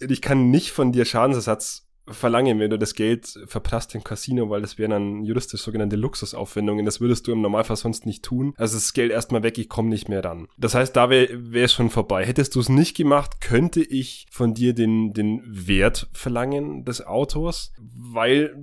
ich 0.00 0.20
kann 0.20 0.50
nicht 0.50 0.72
von 0.72 0.92
dir 0.92 1.04
Schadensersatz 1.04 1.89
verlangen, 2.10 2.58
wenn 2.58 2.70
du 2.70 2.78
das 2.78 2.94
Geld 2.94 3.38
verprasst 3.46 3.94
im 3.94 4.04
Casino, 4.04 4.50
weil 4.50 4.60
das 4.60 4.78
wären 4.78 4.90
dann 4.90 5.24
juristisch 5.24 5.62
sogenannte 5.62 5.96
Luxusaufwendungen. 5.96 6.84
Das 6.84 7.00
würdest 7.00 7.26
du 7.26 7.32
im 7.32 7.40
Normalfall 7.40 7.76
sonst 7.76 8.06
nicht 8.06 8.22
tun. 8.22 8.54
Also 8.56 8.76
das 8.76 8.92
Geld 8.92 9.12
erstmal 9.12 9.42
weg, 9.42 9.58
ich 9.58 9.68
komme 9.68 9.88
nicht 9.88 10.08
mehr 10.08 10.24
ran. 10.24 10.48
Das 10.58 10.74
heißt, 10.74 10.96
da 10.96 11.10
wäre 11.10 11.64
es 11.64 11.72
schon 11.72 11.90
vorbei. 11.90 12.24
Hättest 12.24 12.54
du 12.54 12.60
es 12.60 12.68
nicht 12.68 12.96
gemacht, 12.96 13.40
könnte 13.40 13.82
ich 13.82 14.26
von 14.30 14.54
dir 14.54 14.74
den, 14.74 15.12
den 15.12 15.42
Wert 15.46 16.08
verlangen 16.12 16.84
des 16.84 17.06
Autos, 17.06 17.72
weil 17.78 18.54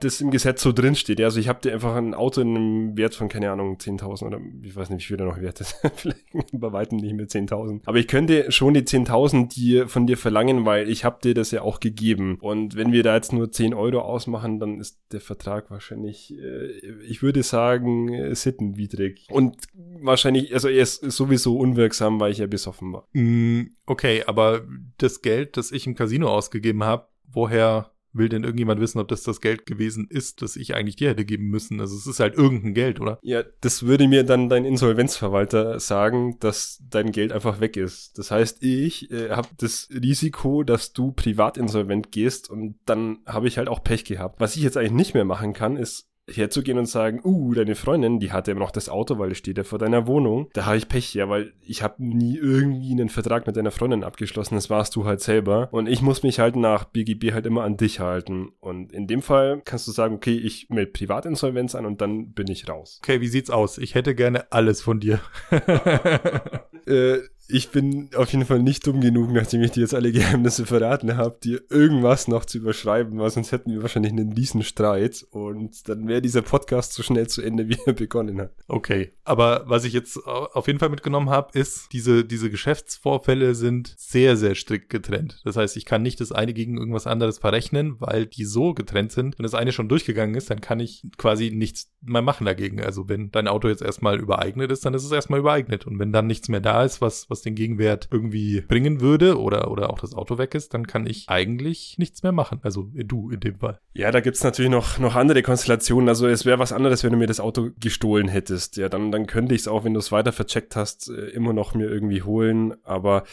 das 0.00 0.20
im 0.20 0.30
Gesetz 0.30 0.62
so 0.62 0.72
drin 0.72 0.94
steht. 0.94 1.20
Also 1.20 1.40
ich 1.40 1.48
habe 1.48 1.60
dir 1.60 1.72
einfach 1.72 1.96
ein 1.96 2.14
Auto 2.14 2.40
in 2.40 2.56
einem 2.56 2.96
Wert 2.96 3.14
von, 3.14 3.28
keine 3.28 3.50
Ahnung, 3.50 3.76
10.000 3.76 4.26
oder 4.26 4.40
ich 4.62 4.76
weiß 4.76 4.90
nicht, 4.90 5.02
wie 5.04 5.06
viel 5.08 5.16
da 5.16 5.24
noch 5.24 5.40
wert 5.40 5.60
ist. 5.60 5.76
Vielleicht 5.94 6.26
bei 6.52 6.72
weitem 6.72 6.98
nicht 6.98 7.14
mehr 7.14 7.26
10.000. 7.26 7.80
Aber 7.84 7.98
ich 7.98 8.06
könnte 8.06 8.50
schon 8.52 8.74
die 8.74 8.82
10.000 8.82 9.48
die 9.48 9.84
von 9.86 10.06
dir 10.06 10.16
verlangen, 10.16 10.64
weil 10.64 10.88
ich 10.88 11.04
habe 11.04 11.18
dir 11.22 11.34
das 11.34 11.50
ja 11.50 11.62
auch 11.62 11.80
gegeben. 11.80 12.38
Und 12.40 12.76
wenn 12.76 12.92
wir 12.92 13.02
da 13.02 13.14
jetzt 13.14 13.32
nur 13.32 13.50
10 13.50 13.74
Euro 13.74 14.00
ausmachen, 14.00 14.60
dann 14.60 14.80
ist 14.80 15.00
der 15.12 15.20
Vertrag 15.20 15.70
wahrscheinlich, 15.70 16.34
äh, 16.38 16.68
ich 17.06 17.22
würde 17.22 17.42
sagen, 17.42 18.12
äh, 18.12 18.34
sittenwidrig. 18.34 19.26
Und 19.30 19.56
wahrscheinlich, 20.00 20.54
also 20.54 20.68
er 20.68 20.82
ist 20.82 21.10
sowieso 21.10 21.58
unwirksam, 21.58 22.20
weil 22.20 22.32
ich 22.32 22.38
ja 22.38 22.46
besoffen 22.46 22.92
war. 22.92 23.08
Mm, 23.12 23.70
okay, 23.86 24.22
aber 24.26 24.62
das 24.98 25.22
Geld, 25.22 25.56
das 25.56 25.72
ich 25.72 25.86
im 25.86 25.94
Casino 25.94 26.28
ausgegeben 26.28 26.84
habe, 26.84 27.08
woher 27.30 27.90
will 28.12 28.28
denn 28.28 28.44
irgendjemand 28.44 28.80
wissen, 28.80 28.98
ob 28.98 29.08
das 29.08 29.22
das 29.22 29.40
Geld 29.40 29.66
gewesen 29.66 30.06
ist, 30.08 30.42
das 30.42 30.56
ich 30.56 30.74
eigentlich 30.74 30.96
dir 30.96 31.10
hätte 31.10 31.24
geben 31.24 31.48
müssen? 31.48 31.80
Also 31.80 31.96
es 31.96 32.06
ist 32.06 32.20
halt 32.20 32.36
irgendein 32.36 32.74
Geld, 32.74 33.00
oder? 33.00 33.18
Ja, 33.22 33.42
das 33.60 33.84
würde 33.84 34.08
mir 34.08 34.24
dann 34.24 34.48
dein 34.48 34.64
Insolvenzverwalter 34.64 35.80
sagen, 35.80 36.38
dass 36.40 36.82
dein 36.88 37.12
Geld 37.12 37.32
einfach 37.32 37.60
weg 37.60 37.76
ist. 37.76 38.18
Das 38.18 38.30
heißt, 38.30 38.62
ich 38.62 39.10
äh, 39.10 39.30
habe 39.30 39.48
das 39.58 39.88
Risiko, 39.90 40.62
dass 40.62 40.92
du 40.92 41.12
privat 41.12 41.58
insolvent 41.58 42.12
gehst 42.12 42.50
und 42.50 42.78
dann 42.86 43.18
habe 43.26 43.48
ich 43.48 43.58
halt 43.58 43.68
auch 43.68 43.82
Pech 43.82 44.04
gehabt. 44.04 44.40
Was 44.40 44.56
ich 44.56 44.62
jetzt 44.62 44.76
eigentlich 44.76 44.92
nicht 44.92 45.14
mehr 45.14 45.24
machen 45.24 45.52
kann, 45.52 45.76
ist 45.76 46.08
herzugehen 46.32 46.78
und 46.78 46.86
sagen, 46.86 47.20
uh, 47.24 47.54
deine 47.54 47.74
Freundin, 47.74 48.20
die 48.20 48.32
hat 48.32 48.46
ja 48.46 48.52
immer 48.52 48.64
noch 48.64 48.70
das 48.70 48.88
Auto, 48.88 49.18
weil 49.18 49.32
es 49.32 49.38
steht 49.38 49.58
ja 49.58 49.64
vor 49.64 49.78
deiner 49.78 50.06
Wohnung. 50.06 50.48
Da 50.52 50.66
habe 50.66 50.76
ich 50.76 50.88
Pech, 50.88 51.14
ja, 51.14 51.28
weil 51.28 51.52
ich 51.62 51.82
habe 51.82 51.94
nie 51.98 52.36
irgendwie 52.36 52.92
einen 52.92 53.08
Vertrag 53.08 53.46
mit 53.46 53.56
deiner 53.56 53.70
Freundin 53.70 54.04
abgeschlossen. 54.04 54.54
Das 54.54 54.70
warst 54.70 54.96
du 54.96 55.04
halt 55.04 55.20
selber. 55.20 55.68
Und 55.72 55.88
ich 55.88 56.02
muss 56.02 56.22
mich 56.22 56.38
halt 56.38 56.56
nach 56.56 56.84
BGB 56.84 57.32
halt 57.32 57.46
immer 57.46 57.64
an 57.64 57.76
dich 57.76 58.00
halten. 58.00 58.52
Und 58.60 58.92
in 58.92 59.06
dem 59.06 59.22
Fall 59.22 59.62
kannst 59.64 59.88
du 59.88 59.92
sagen, 59.92 60.14
okay, 60.14 60.36
ich 60.36 60.68
melde 60.70 60.92
Privatinsolvenz 60.92 61.74
an 61.74 61.86
und 61.86 62.00
dann 62.00 62.32
bin 62.32 62.48
ich 62.48 62.68
raus. 62.68 63.00
Okay, 63.02 63.20
wie 63.20 63.28
sieht's 63.28 63.50
aus? 63.50 63.78
Ich 63.78 63.94
hätte 63.94 64.14
gerne 64.14 64.50
alles 64.52 64.80
von 64.80 65.00
dir. 65.00 65.20
äh, 66.86 67.18
ich 67.50 67.70
bin 67.70 68.10
auf 68.14 68.30
jeden 68.30 68.44
Fall 68.44 68.62
nicht 68.62 68.86
dumm 68.86 69.00
genug, 69.00 69.32
nachdem 69.32 69.62
ich 69.62 69.70
dir 69.70 69.80
jetzt 69.80 69.94
alle 69.94 70.12
Geheimnisse 70.12 70.66
verraten 70.66 71.16
habe, 71.16 71.38
dir 71.42 71.62
irgendwas 71.70 72.28
noch 72.28 72.44
zu 72.44 72.58
überschreiben, 72.58 73.18
weil 73.18 73.30
sonst 73.30 73.52
hätten 73.52 73.72
wir 73.72 73.80
wahrscheinlich 73.80 74.12
einen 74.12 74.34
riesen 74.34 74.62
Streit 74.62 75.26
und 75.30 75.88
dann 75.88 76.06
wäre 76.06 76.20
dieser 76.20 76.42
Podcast 76.42 76.92
so 76.92 77.02
schnell 77.02 77.26
zu 77.26 77.40
Ende, 77.40 77.68
wie 77.68 77.78
er 77.86 77.94
begonnen 77.94 78.40
hat. 78.40 78.52
Okay, 78.68 79.12
aber 79.24 79.64
was 79.66 79.84
ich 79.84 79.94
jetzt 79.94 80.18
auf 80.26 80.66
jeden 80.66 80.78
Fall 80.78 80.90
mitgenommen 80.90 81.30
habe, 81.30 81.58
ist, 81.58 81.88
diese, 81.92 82.24
diese 82.24 82.50
Geschäftsvorfälle 82.50 83.54
sind 83.54 83.94
sehr, 83.96 84.36
sehr 84.36 84.54
strikt 84.54 84.90
getrennt. 84.90 85.40
Das 85.44 85.56
heißt, 85.56 85.76
ich 85.78 85.86
kann 85.86 86.02
nicht 86.02 86.20
das 86.20 86.32
eine 86.32 86.52
gegen 86.52 86.76
irgendwas 86.76 87.06
anderes 87.06 87.38
verrechnen, 87.38 87.96
weil 87.98 88.26
die 88.26 88.44
so 88.44 88.74
getrennt 88.74 89.12
sind. 89.12 89.38
Wenn 89.38 89.44
das 89.44 89.54
eine 89.54 89.72
schon 89.72 89.88
durchgegangen 89.88 90.34
ist, 90.34 90.50
dann 90.50 90.60
kann 90.60 90.80
ich 90.80 91.02
quasi 91.16 91.50
nichts 91.50 91.90
mehr 92.02 92.22
machen 92.22 92.44
dagegen. 92.44 92.82
Also 92.82 93.08
wenn 93.08 93.30
dein 93.30 93.48
Auto 93.48 93.68
jetzt 93.68 93.82
erstmal 93.82 94.18
übereignet 94.18 94.70
ist, 94.70 94.84
dann 94.84 94.94
ist 94.94 95.04
es 95.04 95.12
erstmal 95.12 95.40
übereignet. 95.40 95.86
Und 95.86 95.98
wenn 95.98 96.12
dann 96.12 96.26
nichts 96.26 96.48
mehr 96.48 96.60
da 96.60 96.84
ist, 96.84 97.00
was, 97.00 97.28
was 97.30 97.37
was 97.38 97.42
den 97.42 97.54
Gegenwert 97.54 98.08
irgendwie 98.10 98.60
bringen 98.62 99.00
würde 99.00 99.38
oder, 99.38 99.70
oder 99.70 99.90
auch 99.90 100.00
das 100.00 100.14
Auto 100.14 100.38
weg 100.38 100.54
ist, 100.54 100.74
dann 100.74 100.86
kann 100.86 101.06
ich 101.06 101.28
eigentlich 101.28 101.96
nichts 101.98 102.22
mehr 102.22 102.32
machen. 102.32 102.58
Also 102.62 102.90
du 102.92 103.30
in 103.30 103.40
dem 103.40 103.58
Fall. 103.58 103.80
Ja, 103.94 104.10
da 104.10 104.20
gibt's 104.20 104.42
natürlich 104.42 104.70
noch, 104.70 104.98
noch 104.98 105.14
andere 105.14 105.42
Konstellationen. 105.42 106.08
Also 106.08 106.26
es 106.26 106.44
wäre 106.44 106.58
was 106.58 106.72
anderes, 106.72 107.04
wenn 107.04 107.12
du 107.12 107.18
mir 107.18 107.26
das 107.26 107.40
Auto 107.40 107.70
gestohlen 107.78 108.28
hättest. 108.28 108.76
Ja, 108.76 108.88
dann, 108.88 109.12
dann 109.12 109.26
könnte 109.26 109.54
ich 109.54 109.62
es 109.62 109.68
auch, 109.68 109.84
wenn 109.84 109.94
du 109.94 110.00
es 110.00 110.10
weiter 110.10 110.32
vercheckt 110.32 110.74
hast, 110.74 111.08
äh, 111.08 111.28
immer 111.28 111.52
noch 111.52 111.74
mir 111.74 111.88
irgendwie 111.88 112.22
holen. 112.22 112.74
Aber 112.82 113.24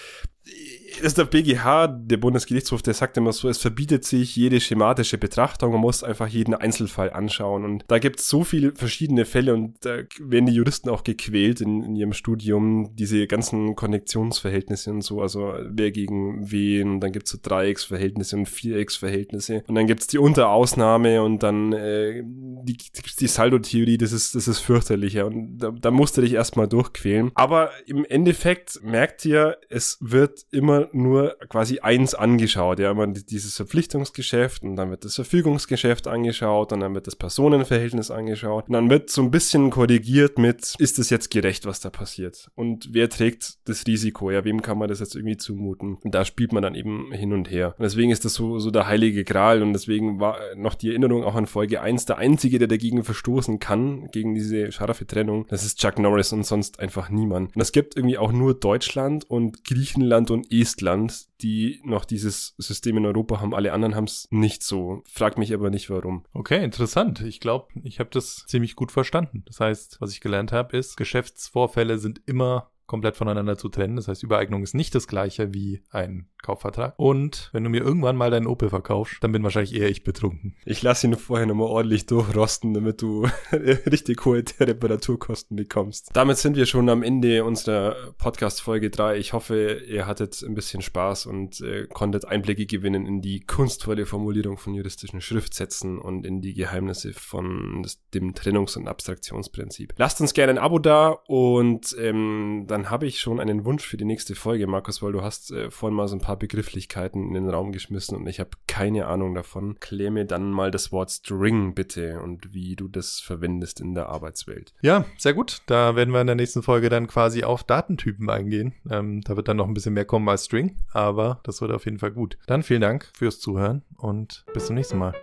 ist 1.02 1.18
der 1.18 1.26
BGH, 1.26 1.88
der 1.88 2.18
Bundesgerichtshof, 2.18 2.82
der 2.82 2.94
sagt 2.94 3.18
immer 3.18 3.34
so, 3.34 3.50
es 3.50 3.58
verbietet 3.58 4.06
sich 4.06 4.36
jede 4.36 4.60
schematische 4.60 5.18
Betrachtung, 5.18 5.72
man 5.72 5.82
muss 5.82 6.04
einfach 6.04 6.28
jeden 6.28 6.54
Einzelfall 6.54 7.12
anschauen. 7.12 7.66
Und 7.66 7.86
da 7.88 8.00
gibt 8.00 8.20
es 8.20 8.28
so 8.28 8.44
viele 8.44 8.74
verschiedene 8.74 9.26
Fälle 9.26 9.54
und 9.54 9.76
da 9.82 10.00
werden 10.20 10.46
die 10.46 10.54
Juristen 10.54 10.90
auch 10.90 11.04
gequält 11.04 11.62
in, 11.62 11.84
in 11.84 11.96
ihrem 11.96 12.14
Studium, 12.14 12.96
diese 12.96 13.28
ganzen 13.28 13.76
Konnektionsverhältnisse 13.76 14.92
und 14.92 15.02
so, 15.02 15.22
also 15.22 15.54
wer 15.68 15.92
gegen 15.92 16.52
wen, 16.52 16.90
und 16.92 17.00
dann 17.02 17.12
gibt 17.12 17.26
es 17.26 17.32
so 17.32 17.38
Dreiecksverhältnisse 17.42 18.38
und 18.38 18.48
Vierecksverhältnisse. 18.48 19.64
Und 19.68 19.76
dann 19.76 19.88
gibt 19.88 20.02
es 20.02 20.08
die 20.08 20.18
Unterausnahme 20.18 21.22
und 21.22 21.44
dann 21.44 21.74
äh, 21.74 22.24
die, 22.66 22.78
die 23.20 23.28
Saldo-Theorie, 23.28 23.98
das 23.98 24.12
ist, 24.12 24.36
das 24.36 24.48
ist 24.48 24.60
fürchterlicher. 24.60 25.26
Und 25.26 25.58
da, 25.58 25.72
da 25.72 25.92
musst 25.92 26.18
du 26.18 26.22
dich 26.22 26.34
erstmal 26.34 26.68
durchquälen. 26.68 27.32
Aber 27.36 27.72
im 27.86 28.06
Endeffekt 28.06 28.84
merkt 28.84 29.26
ihr, 29.26 29.58
es 29.70 29.98
wird 30.02 30.46
immer 30.52 30.90
nur 30.92 31.38
quasi 31.50 31.80
eins 31.80 32.16
angeschaut. 32.16 32.80
Ja, 32.80 32.94
man 32.94 33.14
dieses 33.14 33.56
Verpflichtungsgeschäft 33.56 34.64
und 34.64 34.76
dann 34.76 34.90
wird 34.90 35.06
das 35.06 35.16
Verfügungsgeschäft 35.16 36.08
angeschaut 36.08 36.74
und 36.74 36.80
dann 36.82 36.94
wird 36.94 37.08
das 37.08 37.16
Personenverhältnis 37.16 38.12
angeschaut 38.12 38.68
und 38.68 38.74
dann 38.74 38.90
wird 38.90 39.10
so 39.10 39.22
ein 39.22 39.32
bisschen 39.32 39.70
korrigiert 39.70 40.38
mit, 40.38 40.76
ist 40.78 41.00
es 41.00 41.10
jetzt 41.10 41.32
gerecht, 41.32 41.66
was 41.66 41.80
da 41.80 41.90
passiert? 41.90 42.50
Und 42.56 42.90
wer 42.92 43.10
trägt 43.10 43.58
das 43.66 43.86
Risiko? 43.88 44.32
Ja, 44.32 44.44
wem 44.44 44.62
kann 44.62 44.78
man 44.78 44.88
das 44.88 45.00
jetzt 45.00 45.16
irgendwie 45.16 45.38
zumuten? 45.38 45.98
Und 46.04 46.16
da 46.16 46.26
spielt 46.26 46.52
man 46.52 46.64
dann 46.64 46.76
eben 46.76 47.12
hin 47.12 47.34
und 47.34 47.50
her. 47.50 47.76
Und 47.78 47.84
deswegen 47.84 48.12
ist 48.12 48.26
das 48.26 48.34
so, 48.34 48.60
so 48.60 48.72
der 48.72 48.88
heilige 48.88 49.24
Gral 49.24 49.62
und 49.62 49.74
deswegen 49.74 50.20
war 50.20 50.38
noch 50.56 50.76
die 50.76 50.90
Erinnerung 50.90 51.24
auch 51.24 51.36
an 51.36 51.46
Folge 51.46 51.82
1, 51.82 52.06
der 52.06 52.18
einzige, 52.18 52.55
der 52.58 52.68
dagegen 52.68 53.04
verstoßen 53.04 53.60
kann, 53.60 54.10
gegen 54.12 54.34
diese 54.34 54.72
scharfe 54.72 55.06
Trennung, 55.06 55.46
das 55.48 55.66
ist 55.66 55.80
Chuck 55.80 56.00
Norris 56.00 56.34
und 56.34 56.46
sonst 56.46 56.80
einfach 56.80 57.10
niemand. 57.10 57.56
Und 57.56 57.62
es 57.62 57.72
gibt 57.72 57.96
irgendwie 57.96 58.18
auch 58.18 58.32
nur 58.32 58.54
Deutschland 58.60 59.30
und 59.30 59.64
Griechenland 59.64 60.32
und 60.32 60.52
Estland, 60.52 61.28
die 61.42 61.82
noch 61.84 62.06
dieses 62.06 62.56
System 62.58 62.98
in 62.98 63.06
Europa 63.06 63.42
haben. 63.42 63.54
Alle 63.54 63.74
anderen 63.74 63.96
haben 63.96 64.06
es 64.06 64.28
nicht 64.32 64.64
so. 64.64 65.04
Frag 65.06 65.38
mich 65.38 65.54
aber 65.54 65.70
nicht 65.70 65.90
warum. 65.90 66.24
Okay, 66.34 66.64
interessant. 66.64 67.22
Ich 67.22 67.40
glaube, 67.40 67.68
ich 67.84 68.00
habe 68.00 68.10
das 68.12 68.46
ziemlich 68.48 68.76
gut 68.76 68.92
verstanden. 68.92 69.44
Das 69.46 69.60
heißt, 69.60 69.98
was 70.00 70.12
ich 70.12 70.22
gelernt 70.22 70.52
habe, 70.52 70.78
ist, 70.78 70.98
Geschäftsvorfälle 70.98 71.98
sind 71.98 72.22
immer 72.26 72.72
komplett 72.86 73.16
voneinander 73.16 73.58
zu 73.58 73.70
trennen. 73.70 73.96
Das 73.96 74.08
heißt, 74.08 74.24
Übereignung 74.24 74.64
ist 74.64 74.76
nicht 74.76 74.96
das 74.96 75.08
gleiche 75.08 75.54
wie 75.54 75.82
ein 75.90 76.30
Kaufvertrag. 76.46 76.94
Und 76.98 77.50
wenn 77.54 77.64
du 77.64 77.70
mir 77.70 77.82
irgendwann 77.82 78.16
mal 78.16 78.30
deinen 78.30 78.48
Opel 78.48 78.70
verkaufst, 78.70 79.18
dann 79.22 79.32
bin 79.32 79.44
wahrscheinlich 79.44 79.74
eher 79.74 79.90
ich 79.90 80.04
betrunken. 80.04 80.56
Ich 80.66 80.82
lasse 80.84 81.08
ihn 81.08 81.16
vorher 81.16 81.48
nochmal 81.48 81.68
ordentlich 81.68 82.06
durchrosten, 82.06 82.74
damit 82.74 83.02
du 83.02 83.28
richtig 83.52 84.24
hohe 84.26 84.44
Reparaturkosten 84.60 85.58
bekommst. 85.58 86.12
Damit 86.14 86.38
sind 86.38 86.56
wir 86.56 86.66
schon 86.66 86.90
am 86.90 87.04
Ende 87.04 87.44
unserer 87.44 87.96
Podcast 88.18 88.62
Folge 88.62 88.90
3. 88.90 89.18
Ich 89.18 89.34
hoffe, 89.34 89.82
ihr 89.88 90.06
hattet 90.06 90.42
ein 90.44 90.54
bisschen 90.54 90.82
Spaß 90.82 91.26
und 91.26 91.62
äh, 91.62 91.88
konntet 91.88 92.26
Einblicke 92.26 92.66
gewinnen 92.66 93.06
in 93.06 93.22
die 93.22 93.40
kunstvolle 93.42 94.06
Formulierung 94.06 94.58
von 94.58 94.74
juristischen 94.74 95.22
Schriftsätzen 95.22 95.98
und 95.98 96.26
in 96.26 96.42
die 96.42 96.54
Geheimnisse 96.54 97.14
von 97.14 97.86
dem 98.14 98.34
Trennungs- 98.34 98.78
und 98.78 98.88
Abstraktionsprinzip. 98.88 99.94
Lasst 99.98 100.22
uns 100.22 100.34
gerne 100.34 100.54
ein 100.54 100.58
Abo 100.58 100.80
da 100.80 101.10
und 101.28 101.96
ähm, 102.00 102.66
dann 102.68 102.90
habe 102.90 103.08
ich 103.08 103.20
schon 103.20 103.40
einen 103.40 103.66
Wunsch 103.66 103.86
für 103.86 103.98
die 103.98 104.06
nächste 104.06 104.36
Folge, 104.36 104.68
Markus, 104.68 105.02
weil 105.02 105.12
du 105.12 105.22
hast 105.22 105.52
äh, 105.52 105.72
vorhin 105.72 105.96
mal 105.96 106.08
so 106.08 106.16
ein 106.16 106.22
paar 106.36 106.40
Begrifflichkeiten 106.40 107.28
in 107.28 107.34
den 107.34 107.50
Raum 107.50 107.72
geschmissen 107.72 108.18
und 108.18 108.28
ich 108.28 108.40
habe 108.40 108.52
keine 108.68 109.08
Ahnung 109.08 109.34
davon. 109.34 109.80
Klär 109.80 110.12
mir 110.12 110.26
dann 110.26 110.52
mal 110.52 110.72
das 110.72 110.92
Wort 110.92 111.10
String 111.10 111.74
bitte 111.74 112.22
und 112.22 112.54
wie 112.54 112.76
du 112.76 112.88
das 112.88 113.20
verwendest 113.20 113.80
in 113.80 113.96
der 113.96 114.10
Arbeitswelt. 114.10 114.74
Ja, 114.82 115.06
sehr 115.18 115.34
gut. 115.34 115.62
Da 115.68 115.96
werden 115.96 116.14
wir 116.14 116.22
in 116.22 116.28
der 116.28 116.36
nächsten 116.36 116.64
Folge 116.64 116.90
dann 116.90 117.08
quasi 117.08 117.44
auf 117.44 117.64
Datentypen 117.64 118.30
eingehen. 118.30 118.74
Ähm, 118.90 119.22
da 119.22 119.36
wird 119.36 119.48
dann 119.48 119.58
noch 119.58 119.68
ein 119.68 119.74
bisschen 119.74 119.94
mehr 119.94 120.06
kommen 120.06 120.28
als 120.30 120.46
String, 120.46 120.78
aber 120.92 121.40
das 121.44 121.62
wird 121.62 121.72
auf 121.72 121.86
jeden 121.86 122.00
Fall 122.00 122.12
gut. 122.12 122.38
Dann 122.48 122.64
vielen 122.64 122.82
Dank 122.82 123.10
fürs 123.14 123.40
Zuhören 123.40 123.84
und 123.98 124.46
bis 124.54 124.66
zum 124.68 124.76
nächsten 124.76 124.98
Mal. 124.98 125.14